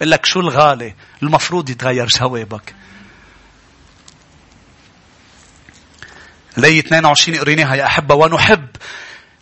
[0.00, 2.74] بقول لك شو الغالي؟ المفروض يتغير جوابك.
[6.56, 8.66] لي 22 قريناها يا أحبة ونحب.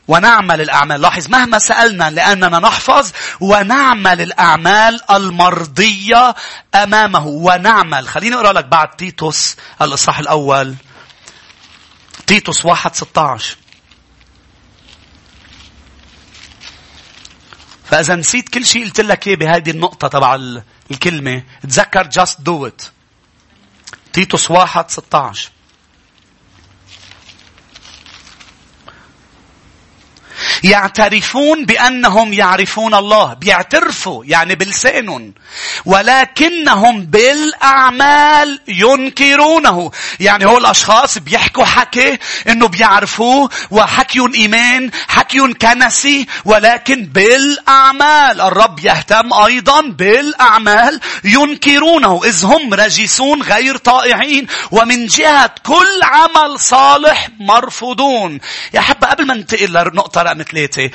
[0.09, 1.01] ونعمل الأعمال.
[1.01, 6.35] لاحظ مهما سألنا لأننا نحفظ ونعمل الأعمال المرضية
[6.75, 8.09] أمامه ونعمل.
[8.09, 10.75] خليني أقرأ لك بعد تيتوس الإصحاح الأول.
[12.27, 13.57] تيتوس واحد 16.
[17.85, 20.35] فإذا نسيت كل شيء قلت لك إياه بهذه النقطة تبع
[20.91, 22.91] الكلمة تذكر just do it.
[24.13, 25.51] تيتوس واحد 16.
[30.65, 33.35] يعترفون بأنهم يعرفون الله.
[33.35, 35.35] بيعترفوا يعني بلسانهم.
[35.85, 39.91] ولكنهم بالأعمال ينكرونه.
[40.21, 42.19] يعني هو الأشخاص بيحكوا حكي
[42.49, 48.41] إنه بيعرفوه وحكيهم إيمان حكيهم كنسي ولكن بالأعمال.
[48.41, 52.21] الرب يهتم أيضا بالأعمال ينكرونه.
[52.25, 54.47] إذ هم رجسون غير طائعين.
[54.71, 58.41] ومن جهة كل عمل صالح مرفوضون.
[58.75, 60.91] يا حبة قبل ما ننتقل لنقطة رقم ثلاثة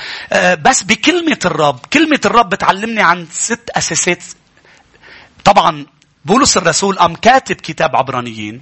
[0.56, 4.24] بس بكلمة الرب كلمة الرب بتعلمني عن ست أساسات.
[5.46, 5.86] طبعا
[6.26, 8.62] بولس الرسول أم كاتب كتاب عبرانيين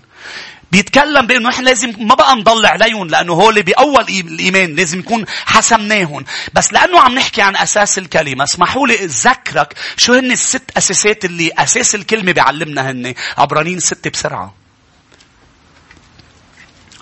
[0.71, 5.25] بيتكلم بأنه إحنا لازم ما بقى نضل عليهم لأنه هو اللي باول الإيمان لازم يكون
[5.45, 6.25] حسمناهم.
[6.53, 11.51] بس لأنه عم نحكي عن أساس الكلمة اسمحوا لي أذكرك شو هن الست أساسات اللي
[11.57, 13.13] أساس الكلمة بيعلمنا هن.
[13.37, 14.53] عبرانيين ستة بسرعة.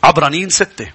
[0.04, 0.92] عبرانيين ستة.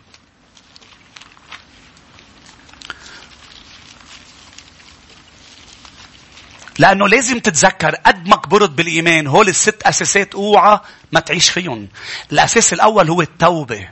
[6.82, 10.80] لأنه لازم تتذكر قد ما كبرت بالإيمان هول الست أساسات أوعى
[11.12, 11.88] ما تعيش فيهم.
[12.32, 13.88] الأساس الأول هو التوبة.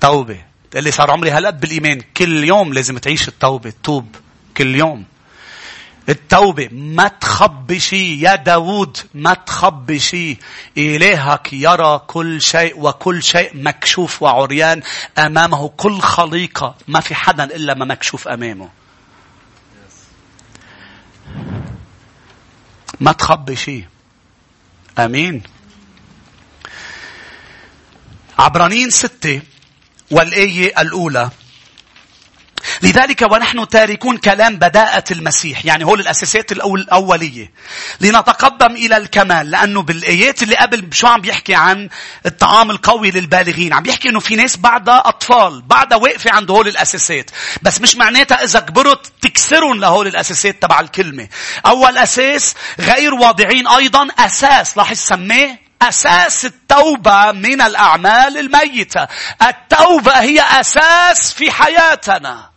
[0.00, 0.40] توبة.
[0.70, 2.00] تقول لي صار عمري هلأ بالإيمان.
[2.16, 3.72] كل يوم لازم تعيش التوبة.
[3.82, 4.16] توب.
[4.56, 5.04] كل يوم.
[6.08, 10.36] التوبة ما تخبي شيء يا داود ما تخبي شيء
[10.78, 14.82] إلهك يرى كل شيء وكل شيء مكشوف وعريان
[15.18, 18.79] أمامه كل خليقة ما في حدا إلا ما مكشوف أمامه
[23.00, 23.86] ما تخبي شيء.
[24.98, 25.42] آمين.
[28.38, 29.42] عبرانيين ستة
[30.10, 31.30] والآية الأولى.
[32.82, 37.50] لذلك ونحن تاركون كلام بداءة المسيح يعني هو الأساسات الأولية
[38.00, 41.88] لنتقدم إلى الكمال لأنه بالآيات اللي قبل شو عم بيحكي عن
[42.26, 47.30] الطعام القوي للبالغين عم بيحكي أنه في ناس بعدها أطفال بعدها واقفة عند هول الأساسات
[47.62, 51.28] بس مش معناتها إذا كبرت تكسرون لهول الأساسات تبع الكلمة
[51.66, 59.06] أول أساس غير واضعين أيضا أساس لاحظ سماه أساس التوبة من الأعمال الميتة.
[59.42, 62.49] التوبة هي أساس في حياتنا.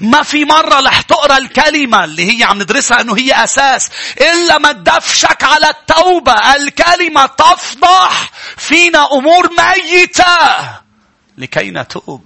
[0.00, 3.88] ما في مرة رح تقرأ الكلمة اللي هي عم ندرسها إنه هي أساس.
[4.20, 8.30] إلا ما تدفشك على التوبة الكلمة تفضح.
[8.56, 10.24] فينا أمور ميتة.
[11.38, 12.25] لكي نتوب.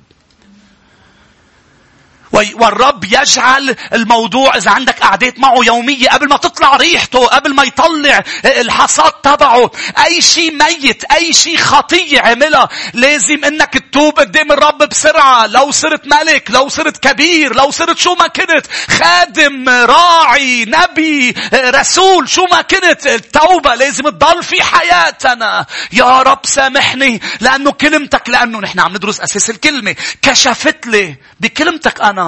[2.33, 8.22] والرب يجعل الموضوع إذا عندك قعدات معه يومية قبل ما تطلع ريحته قبل ما يطلع
[8.45, 9.70] الحصاد تبعه.
[10.05, 15.47] أي شيء ميت أي شيء خطية عملها لازم إنك تتوب قدام الرب بسرعة.
[15.47, 22.28] لو صرت ملك لو صرت كبير لو صرت شو ما كنت خادم راعي نبي رسول
[22.28, 25.66] شو ما كنت التوبة لازم تضل في حياتنا.
[25.93, 29.97] يا رب سامحني لأنه كلمتك لأنه نحن عم ندرس أساس الكلمة.
[30.22, 32.19] كشفت لي بكلمتك أنا.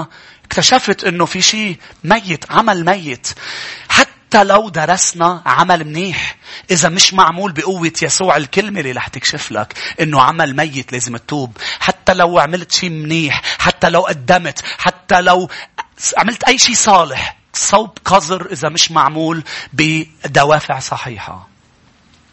[0.44, 3.28] اكتشفت إنه في شيء ميت عمل ميت
[3.88, 6.36] حتى لو درسنا عمل منيح
[6.70, 11.58] إذا مش معمول بقوة يسوع الكلمة اللي رح تكشف لك إنه عمل ميت لازم تتوب.
[11.80, 13.42] حتى لو عملت شيء منيح.
[13.58, 14.62] حتى لو قدمت.
[14.78, 15.48] حتى لو
[16.16, 17.36] عملت أي شيء صالح.
[17.52, 21.48] صوب قذر إذا مش معمول بدوافع صحيحة.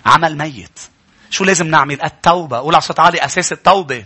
[0.06, 0.80] عمل ميت.
[1.30, 2.58] شو لازم نعمل؟ التوبة.
[2.58, 4.06] قول على صوت عالي أساس التوبة.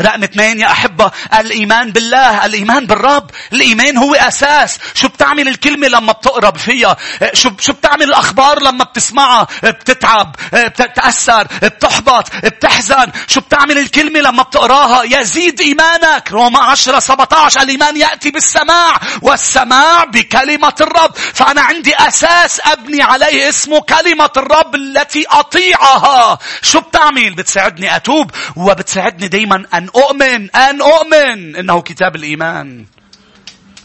[0.00, 3.30] رقم اثنين يا أحبة الإيمان بالله الإيمان بالرب.
[3.52, 4.78] الإيمان هو أساس.
[4.94, 6.96] شو بتعمل الكلمة لما بتقرب فيها؟
[7.32, 13.06] شو, شو بتعمل الأخبار لما بتسمعها؟ بتتعب بتتأثر بتحبط بتحزن.
[13.28, 16.32] شو بتعمل الكلمة لما بتقراها؟ يزيد إيمانك.
[16.32, 19.00] روما 10 17 الإيمان يأتي بالسماع.
[19.22, 21.16] والسماع بكلمة الرب.
[21.34, 26.38] فأنا عندي أساس أبني عليه اسمه كلمة الرب التي أطيعها.
[26.62, 31.56] شو بتعمل؟ بتساعدني أتوب وبتساعدني دايما أن أؤمن أن أؤمن.
[31.56, 32.84] إنه كتاب الإيمان.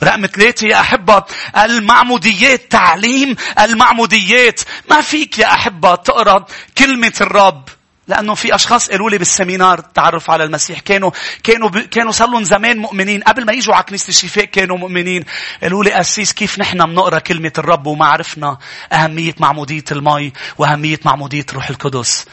[0.03, 1.23] رقم ثلاثة يا أحبة
[1.57, 4.61] المعموديات تعليم المعموديات.
[4.89, 6.45] ما فيك يا أحبة تقرأ
[6.77, 7.69] كلمة الرب.
[8.07, 11.11] لأنه في أشخاص قالوا لي بالسمينار التعرف على المسيح كانوا
[11.43, 11.69] كانوا.
[11.69, 13.21] كانوا صار لهم زمان مؤمنين.
[13.23, 15.23] قبل ما يجوا على كنيسة الشفاء كانوا مؤمنين.
[15.63, 18.57] قالوا لي أسيس كيف نحن بنقرأ كلمة الرب وما عرفنا
[18.93, 22.25] أهمية معمودية المي وأهمية معمودية روح القدس؟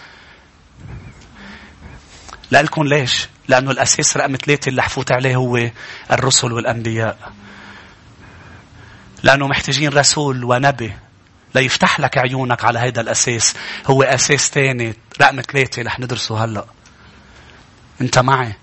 [2.53, 5.71] لكم ليش؟ لأنه الأساس رقم ثلاثة اللي حفوت عليه هو
[6.13, 7.33] الرسل والأنبياء.
[9.23, 10.93] لأنه محتاجين رسول ونبي
[11.55, 13.55] ليفتح لك عيونك على هذا الأساس.
[13.87, 16.65] هو أساس ثاني رقم ثلاثة رح ندرسه هلأ.
[18.01, 18.55] أنت معي؟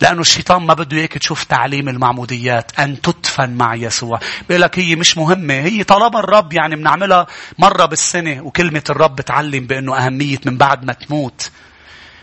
[0.00, 4.20] لأنه الشيطان ما بده إياك تشوف تعليم المعموديات أن تدفن مع يسوع.
[4.48, 5.54] بيقول لك هي مش مهمة.
[5.54, 7.26] هي طالما الرب يعني بنعملها
[7.58, 11.50] مرة بالسنة وكلمة الرب بتعلم بأنه أهمية من بعد ما تموت.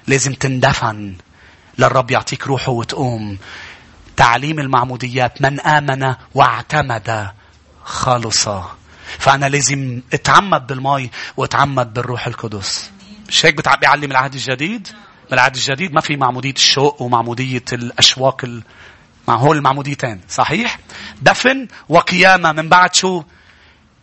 [0.08, 1.16] لازم تندفن
[1.80, 3.38] للرب يعطيك روحه وتقوم.
[4.18, 7.32] تعليم المعموديات من آمن واعتمد
[7.84, 8.72] خالصا
[9.18, 12.92] فأنا لازم أتعمد بالماء وأتعمد بالروح القدس.
[13.28, 14.88] مش هيك بيعلم العهد الجديد؟
[15.30, 18.64] بالعهد الجديد ما في معمودية الشوق ومعمودية الأشواق ال...
[19.28, 20.80] مع هول المعموديتين صحيح؟
[21.22, 23.24] دفن وقيامة من بعد شو؟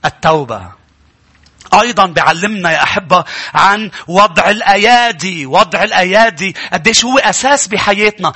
[0.05, 0.73] التوبة.
[1.81, 3.25] أيضا بيعلمنا يا أحبة
[3.55, 6.57] عن وضع الأيادي وضع الأيادي.
[6.73, 8.33] قديش هو أساس بحياتنا.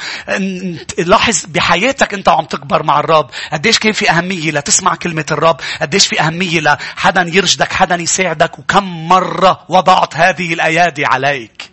[0.98, 3.30] لاحظ بحياتك أنت عم تكبر مع الرب.
[3.52, 5.60] قديش كان في أهمية لتسمع كلمة الرب.
[5.80, 8.58] قديش في أهمية لحدا يرشدك حدا يساعدك.
[8.58, 11.70] وكم مرة وضعت هذه الأيادي عليك.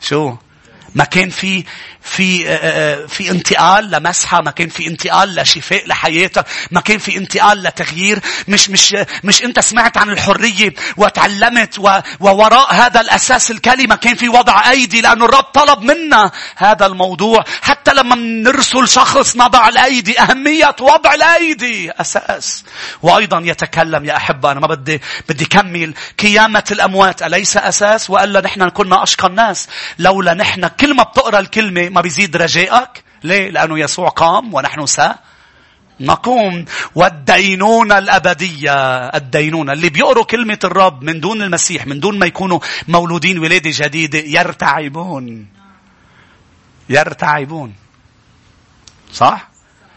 [0.00, 0.34] شو؟
[0.94, 1.64] ما كان في
[2.08, 7.16] في آه، آه، في انتقال لمسحة ما كان في انتقال لشفاء لحياتك ما كان في
[7.16, 8.18] انتقال لتغيير.
[8.48, 11.78] مش مش مش انت سمعت عن الحرية وتعلمت
[12.20, 17.44] ووراء هذا الأساس الكلمة كان في وضع أيدي لأنه الرب طلب منا هذا الموضوع.
[17.62, 22.64] حتى لما نرسل شخص نضع الأيدي أهمية وضع الأيدي أساس.
[23.02, 25.94] وأيضا يتكلم يا أحبة أنا ما بدي بدي كمل.
[26.18, 29.68] قيامة الأموات أليس أساس؟ وإلا نحن كنا أشقى الناس.
[29.98, 35.18] لولا نحن كل ما بتقرأ الكلمة ما بيزيد رجائك؟ ليه؟ لأنه يسوع قام ونحن سا
[36.00, 38.74] نقوم والدينونة الأبدية
[39.08, 39.72] الدينونة.
[39.72, 45.46] اللي بيقروا كلمة الرب من دون المسيح من دون ما يكونوا مولودين ولادة جديدة يرتعبون.
[46.88, 47.74] يرتعبون.
[49.12, 49.48] صح؟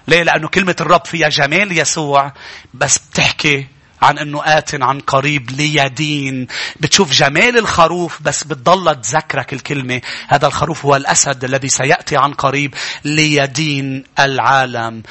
[0.08, 2.34] ليه؟ لأنه كلمة الرب فيها جمال يسوع
[2.74, 3.68] بس بتحكي
[4.02, 6.48] عن انه آت عن قريب ليدين
[6.80, 10.02] بتشوف جمال الخروف بس بتضل تذكرك الكلمة.
[10.28, 12.74] هذا الخروف هو الأسد الذي سيأتي عن قريب
[13.04, 15.04] ليدين العالم.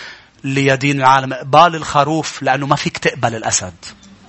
[0.44, 1.32] ليدين العالم.
[1.32, 3.74] إقبال الخروف لأنه ما فيك تقبل الأسد.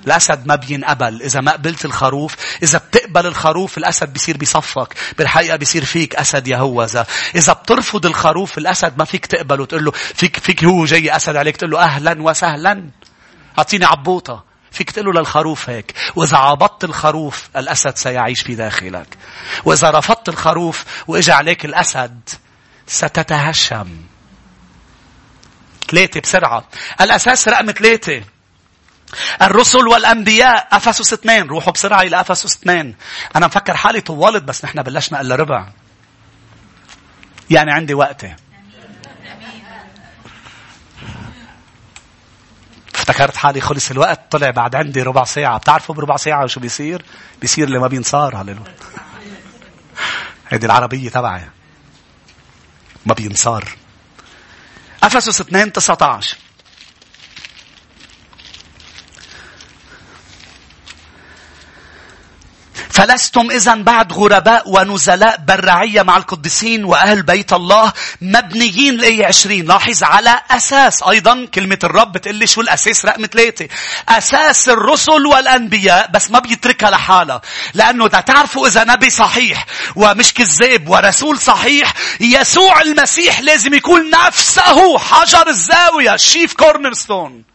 [0.07, 1.21] الأسد ما بينقبل.
[1.21, 7.05] إذا ما قبلت الخروف إذا بتقبل الخروف الأسد بيصير بيصفك بالحقيقة بيصير فيك أسد يهوذا
[7.35, 9.65] إذا بترفض الخروف الأسد ما فيك تقبله.
[9.65, 11.57] تقول له فيك فيك هو جاي أسد عليك.
[11.57, 12.89] تقول له أهلا وسهلا.
[13.57, 14.50] أعطيني عبوطة.
[14.71, 15.93] فيك تقول للخروف هيك.
[16.15, 19.17] وإذا عبطت الخروف الأسد سيعيش في داخلك.
[19.65, 22.29] وإذا رفضت الخروف وإجا عليك الأسد
[22.87, 23.87] ستتهشم.
[25.91, 26.63] ثلاثة بسرعة.
[27.01, 28.23] الأساس رقم ثلاثة
[29.41, 31.47] الرسل والأنبياء أفسس اثنين.
[31.47, 32.95] روحوا بسرعة إلى أفسس اثنين.
[33.35, 35.67] أنا مفكر حالي طولت بس نحن بلشنا إلا ربع.
[37.49, 38.35] يعني عندي وقتي.
[43.11, 45.57] افتكرت حالي خلص الوقت طلع بعد عندي ربع ساعة.
[45.57, 47.05] بتعرفوا بربع ساعة شو بيصير؟
[47.41, 48.75] بيصير اللي ما بينصار هللويا
[50.51, 51.49] هذه العربية تبعي.
[53.05, 53.65] ما بينصار.
[55.03, 56.37] أفسس 2 19
[63.01, 69.65] فلستم إذا بعد غرباء ونزلاء بالرعية مع القديسين وأهل بيت الله مبنيين لأي عشرين.
[69.65, 73.67] لاحظ على أساس أيضا كلمة الرب بتقلي شو الأساس؟ رقم ثلاثة.
[74.09, 77.41] أساس الرسل والأنبياء بس ما بيتركها لحالها.
[77.73, 84.99] لأنه دا تعرفوا إذا نبي صحيح ومش كذاب ورسول صحيح يسوع المسيح لازم يكون نفسه
[84.99, 87.50] حجر الزاوية شيف كورنرستون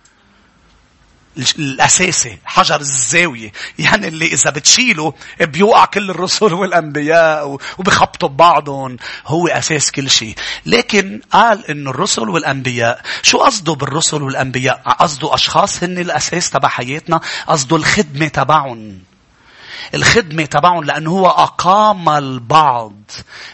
[1.59, 3.53] الأساسي حجر الزاوية.
[3.79, 8.97] يعني اللي إذا بتشيله بيوقع كل الرسل والأنبياء وبخبطوا ببعضهم.
[9.27, 10.35] هو أساس كل شيء.
[10.67, 17.21] لكن قال إنه الرسل والأنبياء شو قصده بالرسل والأنبياء؟ قصده أشخاص هن الأساس تبع حياتنا؟
[17.47, 18.99] قصده الخدمة تبعهم.
[19.95, 22.93] الخدمة تبعهم لأنه هو أقام البعض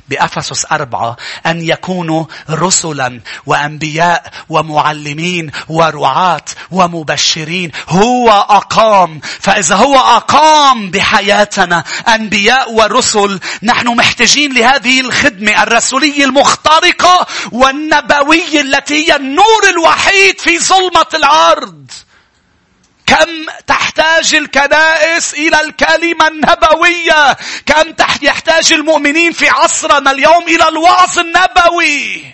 [0.08, 1.16] بأفسس أربعة
[1.46, 7.72] أن يكونوا رسلا وأنبياء ومعلمين ورعاة ومبشرين.
[7.88, 9.20] هو أقام.
[9.40, 19.16] فإذا هو أقام بحياتنا أنبياء ورسل نحن محتاجين لهذه الخدمة الرسولية المخترقة والنبوية التي هي
[19.16, 21.90] النور الوحيد في ظلمة الأرض.
[23.12, 27.36] كم تحتاج الكنائس إلى الكلمة النبوية؟
[27.66, 32.24] كم يحتاج المؤمنين في عصرنا اليوم إلى الوعظ النبوي؟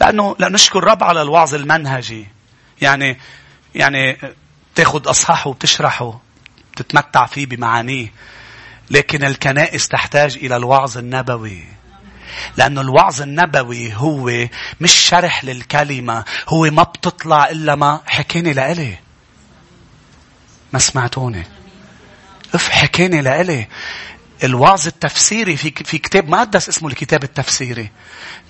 [0.00, 2.26] لأنه لنشكر الرب على الوعظ المنهجي.
[2.80, 3.20] يعني
[3.74, 4.18] يعني
[4.74, 6.20] تاخذ أصحاحه وتشرحه
[6.76, 8.12] تتمتع فيه بمعانيه.
[8.90, 11.64] لكن الكنائس تحتاج إلى الوعظ النبوي.
[12.56, 14.48] لأنه الوعظ النبوي هو
[14.80, 18.98] مش شرح للكلمة هو ما بتطلع إلا ما حكيني لإلي.
[20.72, 21.46] ما سمعتوني؟
[22.54, 23.68] أف حكيني لإلي.
[24.44, 27.90] الوعظ التفسيري في في كتاب مقدس اسمه الكتاب التفسيري.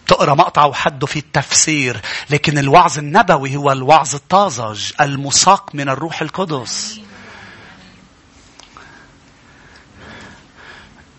[0.06, 7.00] تقرأ مقطع وحده في التفسير لكن الوعظ النبوي هو الوعظ الطازج المساق من الروح القدس.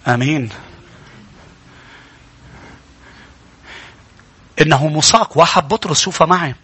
[0.07, 0.49] آمين.
[4.63, 6.55] إنه مساق واحد بطرس شوفها معي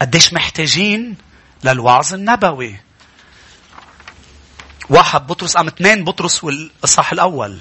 [0.00, 1.16] قديش محتاجين
[1.64, 2.76] للوعظ النبوي
[4.90, 7.60] واحد بطرس قام اثنين بطرس والإصحاح الأول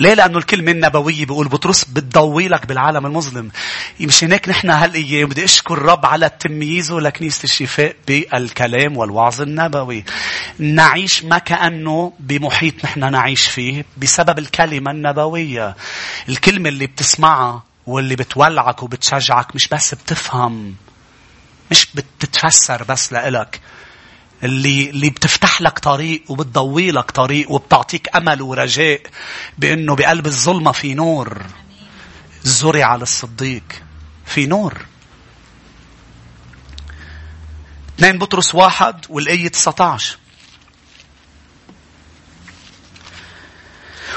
[0.00, 3.50] ليه؟ لأنه الكلمة النبوية بيقول بطرس بتضوي لك بالعالم المظلم.
[4.00, 10.04] مش هناك نحن هالأيام بدي أشكر الرب على تمييزه لكنيسة الشفاء بالكلام والوعظ النبوي.
[10.58, 15.76] نعيش ما كأنه بمحيط نحن نعيش فيه بسبب الكلمة النبوية.
[16.28, 20.74] الكلمة اللي بتسمعها واللي بتولعك وبتشجعك مش بس بتفهم
[21.70, 23.60] مش بتتفسر بس لإلك.
[24.44, 29.00] اللي اللي بتفتح لك طريق وبتضوي لك طريق وبتعطيك أمل ورجاء
[29.58, 31.42] بأنه بقلب الظلمة في نور.
[32.42, 33.62] زرع على الصديق
[34.26, 34.86] في نور.
[37.98, 40.18] 2 بطرس واحد والآية 19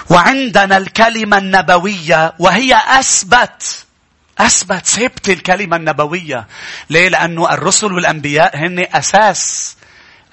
[0.10, 3.86] وعندنا الكلمة النبوية وهي أثبت
[4.40, 6.48] أثبت ثبت الكلمة النبوية.
[6.90, 9.76] ليه؟ لأنه الرسل والأنبياء هن أساس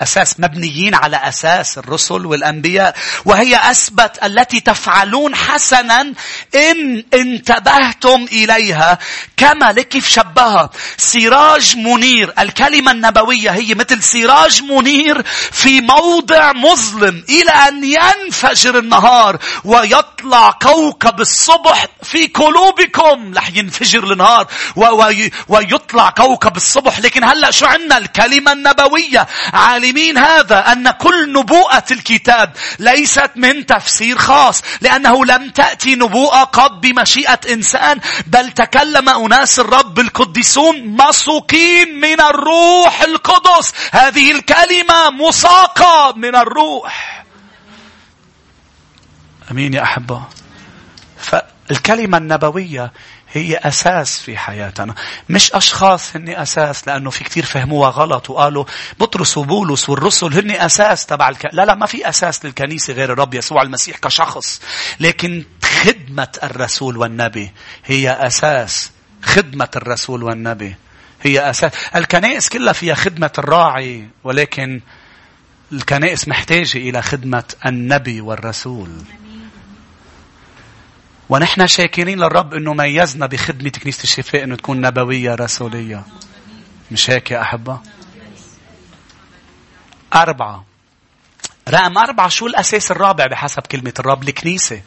[0.03, 2.97] أساس مبنيين على أساس الرسل والأنبياء.
[3.25, 6.15] وهي أثبت التي تفعلون حسنا
[6.55, 8.99] إن انتبهتم إليها.
[9.37, 10.71] كما لكيف شبهها.
[10.97, 15.23] سراج منير الكلمة النبوية هي مثل سراج منير
[15.53, 23.35] في موضع مظلم إلى أن ينفجر النهار ويطلع كوكب الصبح في قلوبكم.
[23.37, 24.47] رح ينفجر النهار
[25.49, 26.99] ويطلع كوكب الصبح.
[27.01, 29.27] لكن هلأ شو عندنا؟ الكلمة النبوية.
[29.53, 36.45] عالي عالمين هذا أن كل نبوءة الكتاب ليست من تفسير خاص لأنه لم تأتي نبوءة
[36.45, 43.73] قد بمشيئة إنسان بل تكلم أناس الرب القديسون مسوقين من الروح القدس.
[43.93, 47.25] هذه الكلمة مساقة من الروح.
[49.51, 50.23] أمين يا أحبة.
[51.19, 52.93] فالكلمة النبوية
[53.33, 54.95] هي أساس في حياتنا.
[55.29, 58.65] مش أشخاص هن أساس لأنه في كتير فهموها غلط وقالوا
[59.01, 61.49] بطرس وبولس والرسل هن أساس تبع الك...
[61.53, 64.61] لا لا ما في أساس للكنيسة غير الرب يسوع المسيح كشخص.
[65.01, 67.51] لكن خدمة الرسول والنبي
[67.85, 68.91] هي أساس
[69.23, 70.77] خدمة الرسول والنبي
[71.23, 74.81] هي أساس الكنائس كلها فيها خدمة الراعي ولكن
[75.73, 78.89] الكنائس محتاجة إلى خدمة النبي والرسول.
[81.29, 86.05] ونحن شاكرين للرب إنه ميزنا بخدمة كنيسة الشفاء إنه تكون نبوية رسولية.
[86.91, 87.81] مش هيك يا أحبة؟
[90.15, 90.65] أربعة.
[91.69, 94.83] رقم أربعة شو الأساس الرابع بحسب كلمة الرب؟ الكنيسة.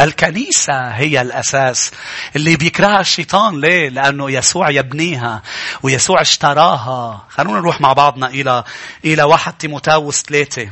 [0.00, 1.90] الكنيسة هي الأساس
[2.36, 5.42] اللي بيكرهها الشيطان ليه؟ لأنه يسوع يبنيها
[5.82, 7.26] ويسوع اشتراها.
[7.30, 8.64] خلونا نروح مع بعضنا إلى
[9.04, 10.68] إلى واحد تيموتاوس ثلاثة.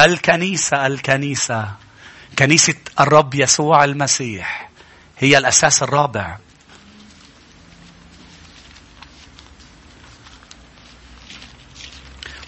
[0.00, 1.68] الكنيسة الكنيسة
[2.38, 4.70] كنيسة الرب يسوع المسيح
[5.18, 6.38] هي الأساس الرابع.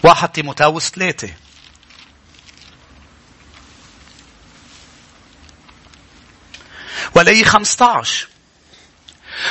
[0.03, 1.29] واحد تيموتاوس ثلاثة.
[7.15, 8.28] ولي 15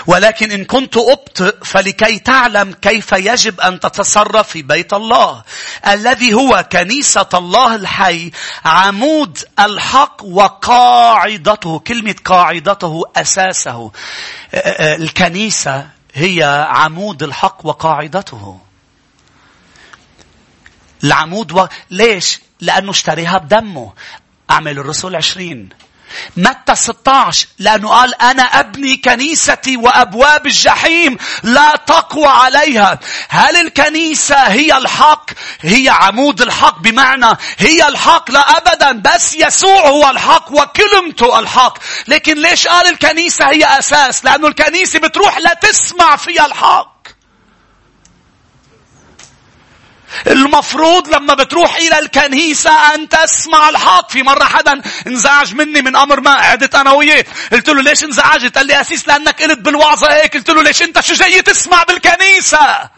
[0.07, 5.43] ولكن إن كنت أبطئ فلكي تعلم كيف يجب أن تتصرف في بيت الله
[5.89, 8.30] الذي هو كنيسة الله الحي
[8.64, 13.93] عمود الحق وقاعدته كلمة قاعدته أساسه
[14.80, 18.59] الكنيسة هي عمود الحق وقاعدته
[21.05, 21.66] العمود و...
[21.91, 23.93] ليش؟ لأنه اشتريها بدمه.
[24.51, 25.68] أعمل الرسول عشرين.
[26.37, 32.99] متى 16 لأنه قال أنا أبني كنيستي وأبواب الجحيم لا تقوى عليها.
[33.29, 35.31] هل الكنيسة هي الحق؟
[35.61, 41.79] هي عمود الحق بمعنى هي الحق؟ لا أبدا بس يسوع هو الحق وكلمته الحق.
[42.09, 46.97] لكن ليش قال الكنيسة هي أساس؟ لأنه الكنيسة بتروح لا تسمع فيها الحق.
[50.27, 54.11] المفروض لما بتروح إلى الكنيسة أن تسمع الحق.
[54.11, 57.25] في مرة حدا انزعج مني من أمر ما قعدت أنا وياه.
[57.53, 60.37] قلت له ليش انزعجت؟ قال لي أسيس لأنك قلت بالوعظة هيك.
[60.37, 62.91] قلت له ليش أنت شو جاي تسمع بالكنيسة؟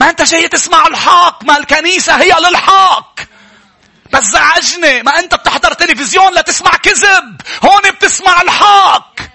[0.00, 1.44] ما أنت جاي تسمع الحق.
[1.44, 3.20] ما الكنيسة هي للحق.
[4.12, 5.02] بس زعجني.
[5.02, 7.40] ما أنت بتحضر تلفزيون لتسمع كذب.
[7.64, 9.33] هون بتسمع الحق.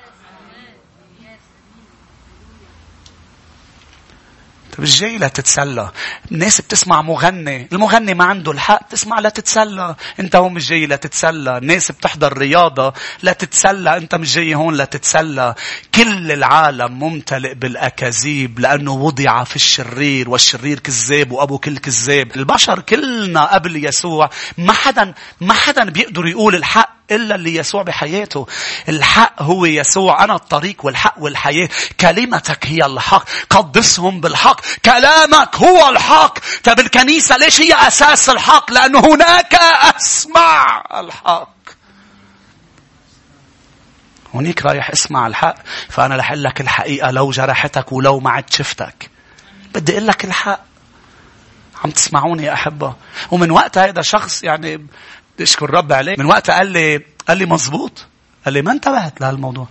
[4.87, 5.91] جاي لتتسلى
[6.31, 7.67] الناس بتسمع مغني.
[7.71, 13.97] المغني ما عنده الحق تسمع لتتسلى انت هون مش جاي لتتسلى الناس بتحضر رياضة لتتسلى
[13.97, 15.55] انت مش جاي هون لتتسلى
[15.95, 22.35] كل العالم ممتلئ بالأكاذيب لأنه وضع في الشرير والشرير كذاب وأبو كل كذاب.
[22.35, 26.98] البشر كلنا قبل يسوع ما حدا ما حدا بيقدر يقول الحق.
[27.11, 28.47] إلا اللي يسوع بحياته.
[28.89, 30.23] الحق هو يسوع.
[30.23, 31.69] أنا الطريق والحق والحياة.
[31.99, 33.25] كلمتك هي الحق.
[33.49, 34.61] قدسهم بالحق.
[34.85, 36.39] كلامك هو الحق.
[36.63, 39.55] طب الكنيسة ليش هي أساس الحق؟ لأنه هناك
[39.97, 41.49] أسمع الحق.
[44.35, 45.55] هونيك رايح أسمع الحق
[45.89, 49.09] فأنا رح أقول لك الحقيقة لو جرحتك ولو ما عد شفتك
[49.75, 50.59] بدي أقول لك الحق
[51.83, 52.95] عم تسمعوني يا أحبة
[53.31, 54.87] ومن وقت هذا شخص يعني
[55.41, 58.05] اشكر الرب عليه من وقت قال لي قال لي مزبوط
[58.45, 59.67] قال لي ما انتبهت لهالموضوع.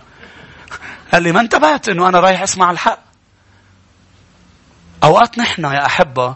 [1.13, 2.99] قال لي ما انتبهت انه أنا رايح اسمع الحق.
[5.03, 6.35] أوقات نحن يا أحبة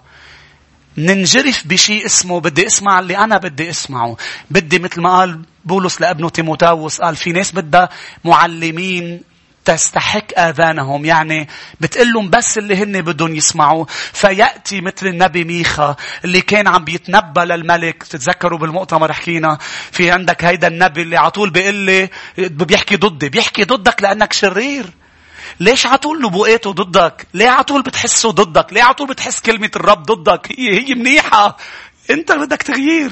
[0.98, 4.18] ننجرف بشيء اسمه بدي اسمع اللي أنا بدي اسمعه.
[4.52, 7.90] بدي مثل ما قال بولس لابنه تيموتاوس قال في ناس بدها
[8.24, 9.22] معلمين
[9.66, 11.48] تستحق آذانهم يعني
[11.80, 15.96] بتقلهم بس اللي هن بدهم يسمعوا فيأتي مثل النبي ميخا
[16.26, 19.58] اللي كان عم بيتنبأ للملك تتذكروا بالمؤتمر حكينا
[19.92, 24.86] في عندك هيدا النبي اللي على طول بيقول لي بيحكي ضدي بيحكي ضدك لأنك شرير
[25.60, 29.72] ليش على طول نبوءاته ضدك؟ ليه على طول بتحسه ضدك؟ ليه على طول بتحس كلمة
[29.76, 31.58] الرب ضدك؟ هي هي منيحة.
[32.10, 33.12] أنت بدك تغيير.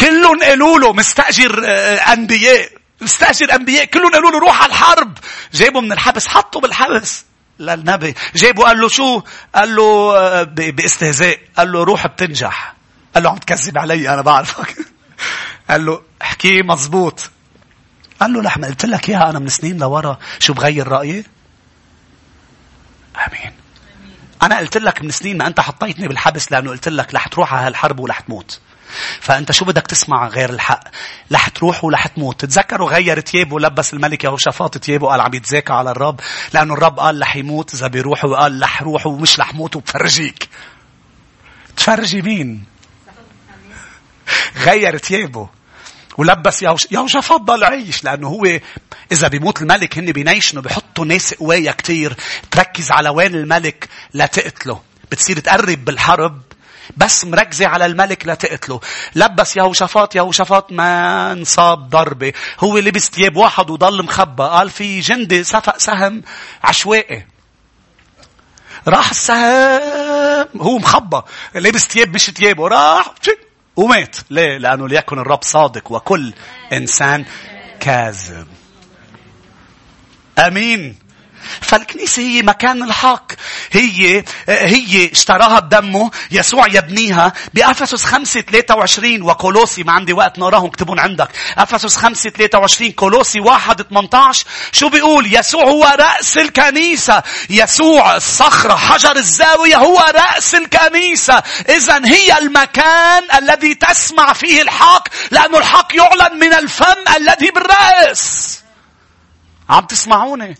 [0.00, 2.68] كلهم قالوا له مستأجر آه، أنبياء
[3.04, 5.18] استأجر أنبياء كلهم قالوا له روح على الحرب.
[5.52, 7.24] جابوا من الحبس حطوا بالحبس.
[7.58, 8.14] للنبي.
[8.34, 9.22] جابوا قال له شو؟
[9.54, 11.38] قال له آه، باستهزاء.
[11.56, 12.74] قال له روح بتنجح.
[13.14, 14.76] قال له عم تكذب علي أنا بعرفك.
[15.70, 17.30] قال له احكي مزبوط
[18.20, 20.18] قال له لحم قلت لك إياها أنا من سنين لورا.
[20.38, 21.24] شو بغير رأيي؟
[23.16, 23.52] آمين.
[24.42, 27.66] أنا قلت لك من سنين ما أنت حطيتني بالحبس لأنه قلت لك رح تروح على
[27.66, 28.60] هالحرب ورح تموت.
[29.20, 30.84] فأنت شو بدك تسمع غير الحق؟
[31.32, 35.90] رح تروح ورح تموت تتذكروا غير تيابه لبس الملك يهوشافاط تيابه قال عم يتذاكى على
[35.90, 36.20] الرب؟
[36.54, 40.48] لأنه الرب قال رح يموت إذا بيروح وقال رح روح ومش رح موت وبفرجيك.
[41.76, 42.64] تفرجي مين؟
[44.56, 45.48] غير تيابه
[46.18, 48.58] ولبس يهوشافاط ضل عايش لأنه هو
[49.12, 52.16] إذا بيموت الملك هن بينيشنوا بيحطوا ناس قوايا كتير.
[52.50, 54.80] تركز على وين الملك لتقتله
[55.10, 56.42] بتصير تقرب بالحرب
[56.96, 58.80] بس مركزة على الملك لتقتله.
[59.14, 62.32] لبس يهوشافاط يهوشافاط ما انصاب ضربة.
[62.60, 66.22] هو لبس ثياب واحد وضل مخبى قال في جندي سفق سهم
[66.64, 67.26] عشوائي.
[68.88, 71.20] راح السهم هو مخبى
[71.54, 72.68] لبس ثياب مش ثيابه.
[72.68, 73.14] راح
[73.76, 74.16] ومات.
[74.30, 76.34] ليه؟ لأنه ليكن الرب صادق وكل
[76.72, 77.24] إنسان
[77.80, 78.46] كاذب.
[80.38, 81.01] أمين.
[81.60, 83.32] فالكنيسة هي مكان الحق.
[83.72, 86.10] هي هي اشتراها بدمه.
[86.30, 87.32] يسوع يبنيها.
[87.54, 91.28] بأفسس 5 23 وكولوسي ما عندي وقت نقراهم اكتبون عندك.
[91.58, 97.22] أفسس 5 23 كولوسي 1 18 شو بيقول؟ يسوع هو رأس الكنيسة.
[97.50, 101.42] يسوع الصخرة حجر الزاوية هو رأس الكنيسة.
[101.68, 108.60] إذا هي المكان الذي تسمع فيه الحق لأن الحق يعلن من الفم الذي بالرأس.
[109.70, 110.56] عم تسمعوني؟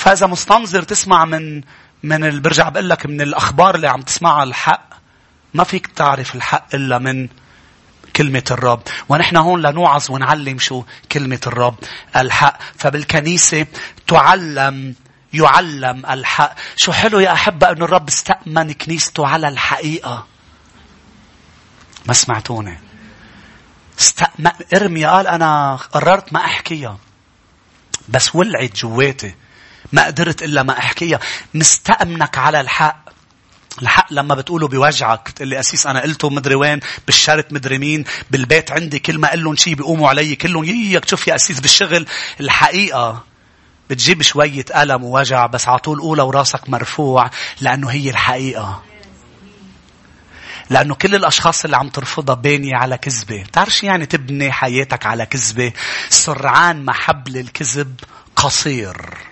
[0.00, 1.62] فإذا مستنظر تسمع من
[2.02, 4.90] من برجع بقول لك من الأخبار اللي عم تسمعها الحق
[5.54, 7.28] ما فيك تعرف الحق إلا من
[8.16, 8.82] كلمة الرب.
[9.08, 11.74] ونحن هون لنوعظ ونعلم شو كلمة الرب
[12.16, 12.58] الحق.
[12.78, 13.66] فبالكنيسة
[14.06, 14.94] تعلم
[15.32, 16.54] يعلم الحق.
[16.76, 20.26] شو حلو يا أحبة أن الرب استأمن كنيسته على الحقيقة.
[22.06, 22.80] ما سمعتوني.
[23.98, 26.98] استأمن ارميا قال أنا قررت ما أحكيها.
[28.08, 29.34] بس ولعت جواتي.
[29.92, 31.20] ما قدرت إلا ما أحكيها
[31.54, 33.10] مستأمنك على الحق
[33.82, 38.70] الحق لما بتقوله بوجعك بتقول لي أسيس أنا قلته مدري وين بالشرط مدري مين بالبيت
[38.72, 42.06] عندي كلمة قل لهم شيء بيقوموا علي كلهم ييك تشوف يا أسيس بالشغل
[42.40, 43.24] الحقيقة
[43.90, 47.30] بتجيب شوية ألم ووجع بس على طول قولها وراسك مرفوع
[47.60, 48.82] لأنه هي الحقيقة
[50.70, 53.42] لأنه كل الأشخاص اللي عم ترفضها بانية على كذبة.
[53.42, 55.72] بتعرف شو يعني تبني حياتك على كذبة؟
[56.08, 58.00] سرعان ما حبل الكذب
[58.36, 59.29] قصير.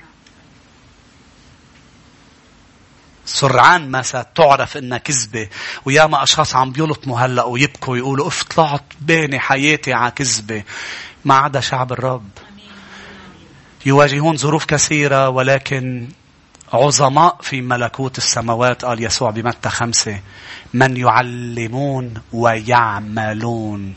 [3.29, 5.49] سرعان ما ستعرف إنها كذبة.
[5.85, 10.63] وياما أشخاص عم بيلطموا هلأ ويبكوا ويقولوا اف طلعت باني حياتي على كذبة.
[11.25, 12.31] ما عدا شعب الرب.
[13.87, 16.09] يواجهون ظروف كثيرة ولكن
[16.73, 20.21] عظماء في ملكوت السماوات قال يسوع بمتى خمسة
[20.75, 23.95] من يعلمون ويعملون.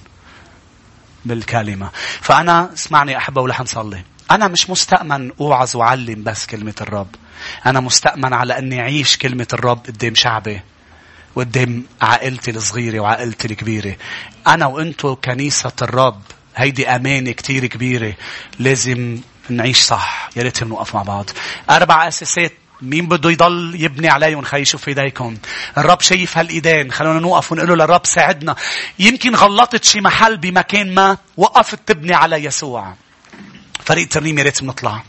[1.26, 1.90] بالكلمة.
[2.22, 7.16] فأنا اسمعني أحبة ولح نصلي أنا مش مستأمن أوعظ وأعلم بس كلمة الرب.
[7.66, 10.62] أنا مستأمن على أني أعيش كلمة الرب قدام شعبي
[11.36, 13.96] وقدام عائلتي الصغيرة وعائلتي الكبيرة.
[14.48, 16.22] أنا وأنتو كنيسة الرب
[16.56, 18.14] هيدي أمانة كتير كبيرة.
[18.60, 19.20] لازم
[19.50, 20.30] نعيش صح.
[20.36, 21.30] يا ريت نوقف مع بعض.
[21.70, 22.54] أربع أساسات.
[22.82, 25.38] مين بده يضل يبني عليهم؟ خي شوف إيديكم.
[25.78, 26.92] الرب شايف هالإيدين.
[26.92, 28.56] خلونا نوقف ونقول له للرب ساعدنا.
[29.00, 32.94] يمكن غلطت شي محل بمكان ما وقفت تبني على يسوع.
[33.86, 35.04] فريق ترنيم يا ريت بنطلع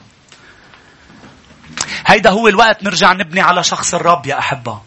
[2.07, 4.81] هيدا هو الوقت نرجع نبني على شخص الرب يا أحبة.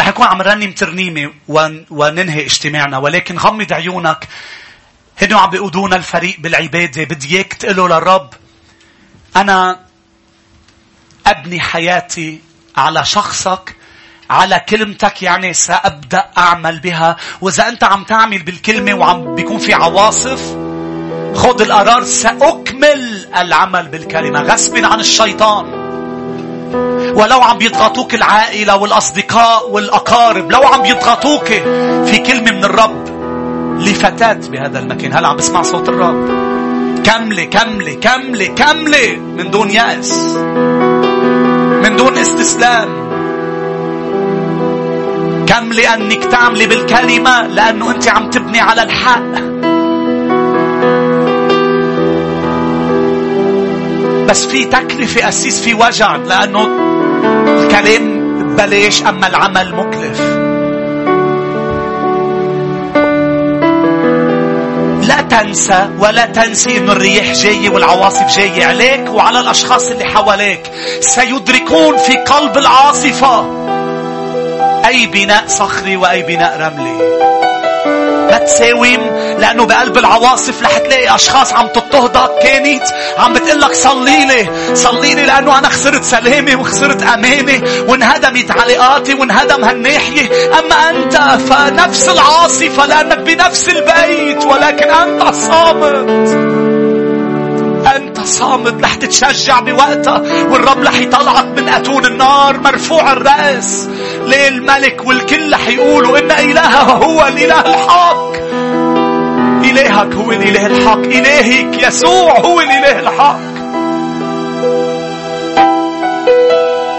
[0.00, 1.32] رح نكون عم نرنم ترنيمة
[1.90, 4.28] وننهي اجتماعنا ولكن غمض عيونك.
[5.22, 7.04] هن عم بيقودونا الفريق بالعبادة.
[7.04, 8.34] بدي إياك تقول للرب.
[9.36, 9.80] أنا
[11.26, 12.40] أبني حياتي
[12.76, 13.76] على شخصك
[14.30, 17.16] على كلمتك يعني سأبدأ أعمل بها.
[17.40, 20.56] وإذا أنت عم تعمل بالكلمة وعم بيكون في عواصف
[21.34, 24.42] خذ القرار سأكمل العمل بالكلمة.
[24.42, 25.88] غصب عن الشيطان.
[27.14, 31.46] ولو عم بيضغطوك العائلة والأصدقاء والأقارب لو عم بيضغطوك
[32.06, 33.08] في كلمة من الرب
[33.80, 35.12] لفتاة بهذا المكان.
[35.12, 36.48] هل عم بسمع صوت الرب.
[37.04, 39.16] كملي كملي كملي كملي.
[39.16, 40.12] من دون يأس
[41.82, 43.17] من دون استسلام.
[45.48, 49.32] كملي أنك تعملي بالكلمة؟ لأنه أنت عم تبني على الحق
[54.28, 56.68] بس في تكلفة أسيس في وجع لأنه
[57.46, 60.20] الكلام ببلاش أما العمل مكلف.
[65.08, 70.62] لا تنسى ولا تنسي أن الريح جاية والعواصف جاية عليك وعلى الأشخاص اللي حواليك.
[71.00, 73.57] سيدركون في قلب العاصفة.
[74.88, 77.18] أي بناء صخري وأي بناء رملي.
[78.30, 82.30] ما تساوم لأنه بقلب العواصف رح تلاقي أشخاص عم تضطهدك.
[82.42, 82.82] كانت
[83.18, 89.64] عم بتقلك صلي لي صلي لي لأنه أنا خسرت سلامي وخسرت أماني وانهدمت علاقاتي وانهدم
[89.64, 90.28] هالناحية.
[90.58, 91.16] أما أنت
[91.48, 96.67] فنفس العاصفة لأنك بنفس البيت ولكن أنت صامت.
[97.98, 103.88] أنت صامت رح تتشجع بوقتها والرب رح يطلعك من أتون النار مرفوع الرأس.
[104.26, 108.32] ليه الملك والكل رح يقولوا إن إلهه هو الإله الحق؟
[109.64, 113.38] إلهك هو الإله الحق إلهك يسوع هو الإله الحق.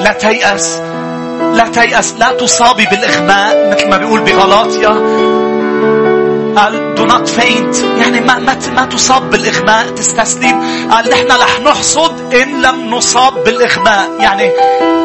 [0.01, 0.81] لا تيأس
[1.53, 4.89] لا تيأس لا تصابي بالإغماء مثل ما بيقول بغلاطيا
[6.59, 9.89] قال do not faint يعني ما ما ما تصاب بالإغماء.
[9.89, 10.87] تستسلم.
[10.91, 14.09] قال نحن رح نحصد إن لم نصاب بالإغماء.
[14.19, 14.51] يعني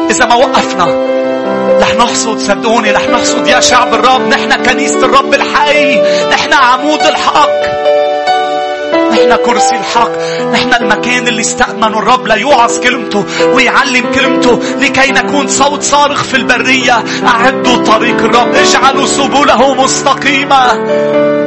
[0.09, 0.85] إذا ما وقفنا
[1.81, 2.39] رح نحصد.
[2.39, 4.27] صدقوني رح نحصد يا شعب الرب.
[4.27, 6.01] نحن كنيسة الرب الحي.
[6.29, 8.04] نحن عمود الحق.
[9.15, 10.11] نحن كرسي الحق.
[10.53, 17.03] نحن المكان اللي استأمنوا الرب ليوعظ كلمته ويعلم كلمته لكي نكون صوت صارخ في البرية.
[17.27, 18.55] أعدوا طريق الرب.
[18.55, 20.73] اجعلوا سبله مستقيمة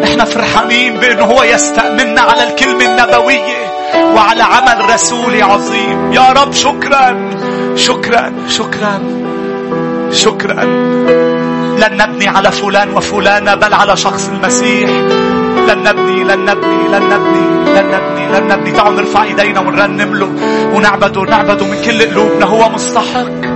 [0.02, 3.68] نحن فرحانين بأنه هو يستأمننا على الكلمة النبوية
[4.14, 6.12] وعلى عمل رسولي عظيم.
[6.12, 7.30] يا رب شكرا.
[7.76, 8.32] شكرا.
[8.48, 9.02] شكرا.
[10.12, 10.64] شكرا.
[11.78, 14.90] لن نبني على فلان وفلانة بل على شخص المسيح.
[15.68, 18.70] لن نبني لن نبني لن نبني لن نبني لن نبني.
[18.70, 20.30] تعالوا نرفع إيدينا ونرنم له
[20.74, 23.48] ونعبده نعبده من كل قلوبنا هو مستحق.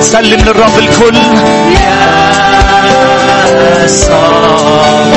[0.00, 1.16] سلم للرب الكل.
[1.74, 2.08] يا
[3.86, 5.08] صاملي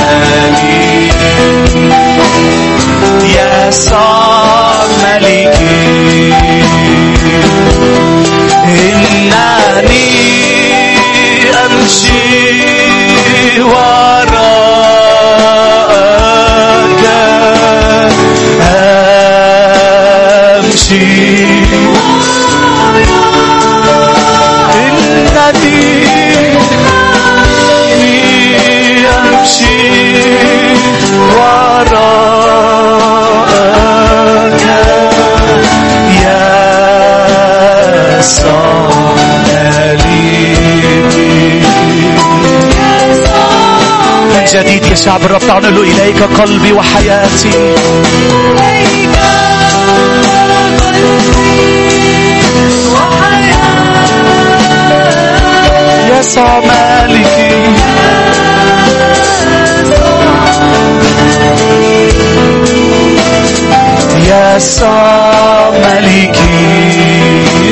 [3.36, 5.52] يا صاملي
[44.54, 47.76] جديد يا شعب الرب تعالوا له إليك قلبي وحياتي.
[48.58, 49.18] إليك
[52.96, 53.52] قلبي
[56.20, 57.52] يسوع مالكي
[64.18, 66.42] يسوع ملكي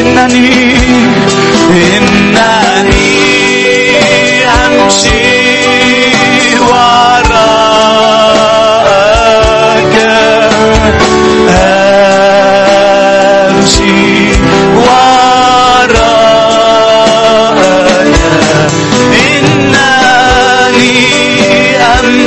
[0.02, 0.76] إنني
[1.70, 3.20] إنني
[4.66, 5.29] أمشي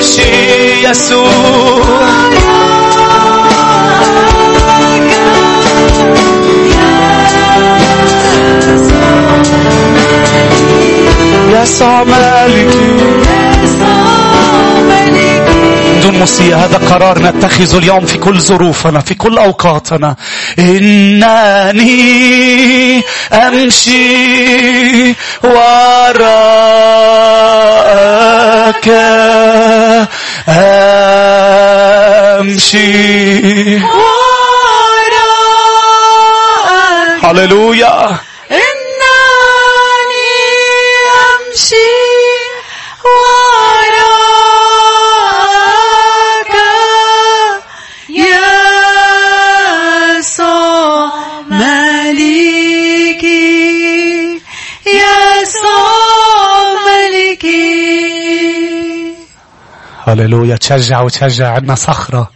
[0.03, 1.31] يسوع
[11.62, 13.12] يسوع مالكي بدون
[16.13, 20.17] موسيقى هذا قرار نتخذه اليوم في كل ظروفنا في كل أوقاتنا.
[20.59, 21.93] إنني
[23.33, 25.15] أمشي
[25.45, 26.03] وراءك.
[32.41, 33.93] أمشي وراءك.
[37.25, 38.32] هللويا.
[60.07, 60.57] هللويا.
[60.57, 61.55] تشجع وتشجع.
[61.55, 62.31] عندنا صخرة.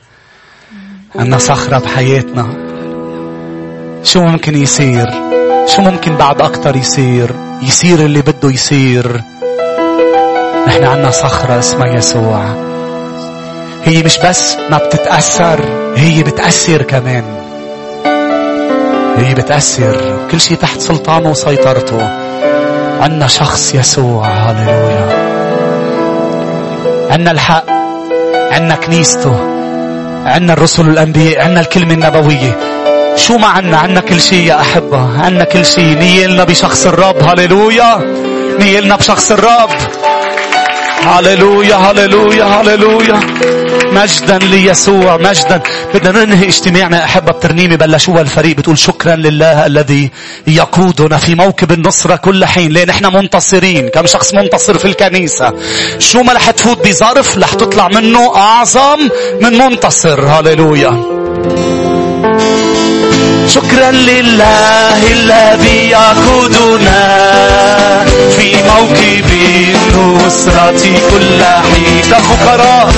[1.17, 2.49] عندنا صخرة بحياتنا.
[4.05, 5.11] شو ممكن يصير؟
[5.67, 7.31] شو ممكن بعد أكتر يصير؟
[7.63, 9.23] يصير اللي بده يصير.
[10.67, 12.45] نحن عندنا صخرة اسمها يسوع.
[13.85, 15.65] هي مش بس ما بتتأثر
[15.97, 17.25] هي بتأثر كمان.
[19.17, 20.27] هي بتأثر.
[20.31, 22.09] كل شيء تحت سلطانه وسيطرته.
[23.01, 24.29] عندنا شخص يسوع.
[24.29, 25.36] هللويا.
[27.17, 27.65] عندنا الحق
[28.53, 29.37] عندنا كنيسته
[30.27, 32.59] عندنا الرسل والأنبياء عندنا الكلمة النبوية
[33.17, 37.23] شو ما عنا عنا كل شيء يا أحبة؟ عنا كل شيء نيلنا بشخص الرب.
[37.23, 37.99] هللويا.
[38.61, 39.71] نيلنا بشخص الرب.
[41.07, 43.21] هللويا هللويا هللويا
[43.93, 45.63] مجدا ليسوع مجدا.
[45.95, 47.77] بدنا ننهي اجتماعنا أحبة بترنيمة.
[47.77, 50.11] بلشوها الفريق بتقول شكرا لله الذي
[50.47, 52.73] يقودنا في موكب النصره كل حين.
[52.73, 53.89] ليه؟ نحن منتصرين.
[53.89, 55.53] كم شخص منتصر في الكنيسة؟
[55.99, 58.99] شو ما رح تفوت بظرف رح تطلع منه أعظم
[59.43, 60.27] من منتصر.
[60.27, 61.03] هللويا.
[63.49, 67.01] شكرا لله الذي يقودنا
[68.37, 69.31] في موكب
[69.95, 72.93] النصرة كل حين كفقراء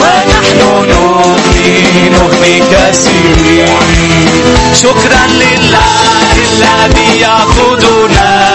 [0.00, 0.58] ونحن
[0.88, 4.28] نغني نغني كثيرين
[4.74, 8.50] شكرا لله الذي يقودنا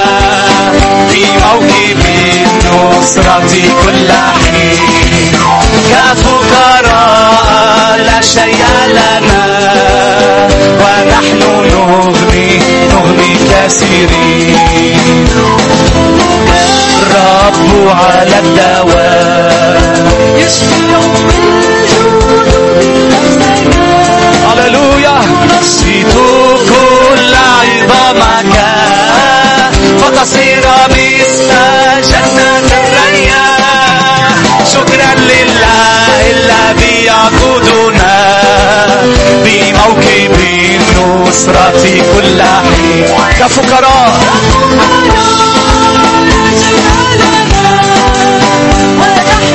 [1.09, 3.51] في موكب النصرة
[3.83, 5.00] كل حين
[5.91, 7.51] كفقراء
[8.05, 9.43] لا شيء لنا.
[10.81, 11.39] ونحن
[11.73, 12.49] نغني
[12.91, 15.27] نغني كثيرين.
[17.01, 18.90] الرب على الدوام
[41.31, 43.05] نصرتي كل حين
[43.39, 44.11] كفقراء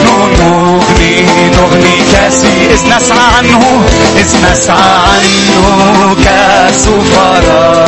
[0.05, 1.27] نغني
[1.57, 1.97] نغني
[2.71, 3.63] إذ نسعى عنه
[4.17, 7.87] إذ نسعى عنه كسفراء.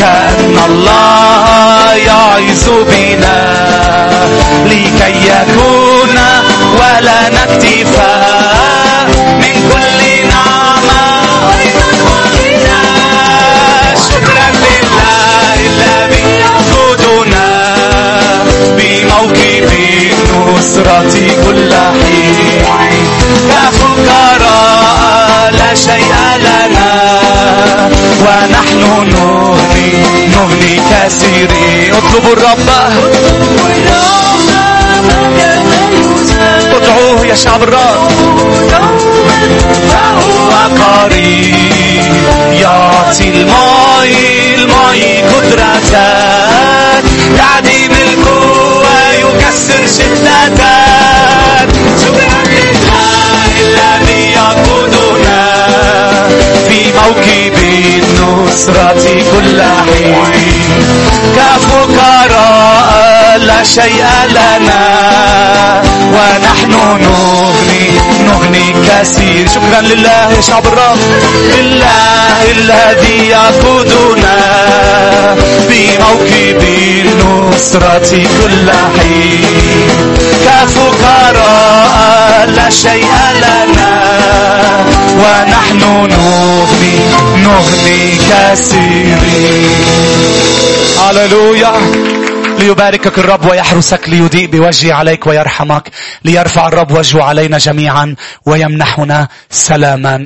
[0.00, 3.40] كأن الله يعز بنا
[4.64, 6.16] لكي يكون
[6.74, 7.75] ولنا اكتفاء
[20.56, 21.14] النصرة
[21.44, 22.64] كل حين.
[23.50, 25.00] كفقراء
[25.52, 27.20] لا شيء لنا.
[28.20, 28.80] ونحن
[29.12, 29.90] نغني
[30.32, 32.68] نغني كثيرين اطلبوا الرب.
[36.76, 38.10] ادعوه يا شعب الرب.
[39.90, 40.50] فهو
[40.82, 44.10] قريب يعطي الماء
[44.58, 46.25] الماء قدرتك
[49.64, 50.60] شدتك
[52.02, 55.66] شكرا لله الذي يقودنا
[56.68, 60.86] في موكب النصرة كل حين.
[61.36, 62.95] كفقراء
[63.46, 64.82] لا شيء لنا
[66.12, 67.84] ونحن نغني
[68.26, 69.48] نغني كثير.
[69.48, 70.98] شكرا لله يا شعب الرب.
[71.58, 74.36] لله الذي يقودنا
[75.68, 80.14] بموكب النصرة كل حين.
[80.44, 81.96] كفقراء
[82.56, 83.92] لا شيء لنا
[85.20, 86.96] ونحن نغني
[87.36, 88.00] نغني
[88.30, 89.70] كثيرين.
[90.98, 91.72] هللويا
[92.58, 95.90] ليباركك الرب ويحرسك ليضيء بوجهه عليك ويرحمك
[96.24, 98.14] ليرفع الرب وجهه علينا جميعا
[98.46, 100.16] ويمنحنا سلاما.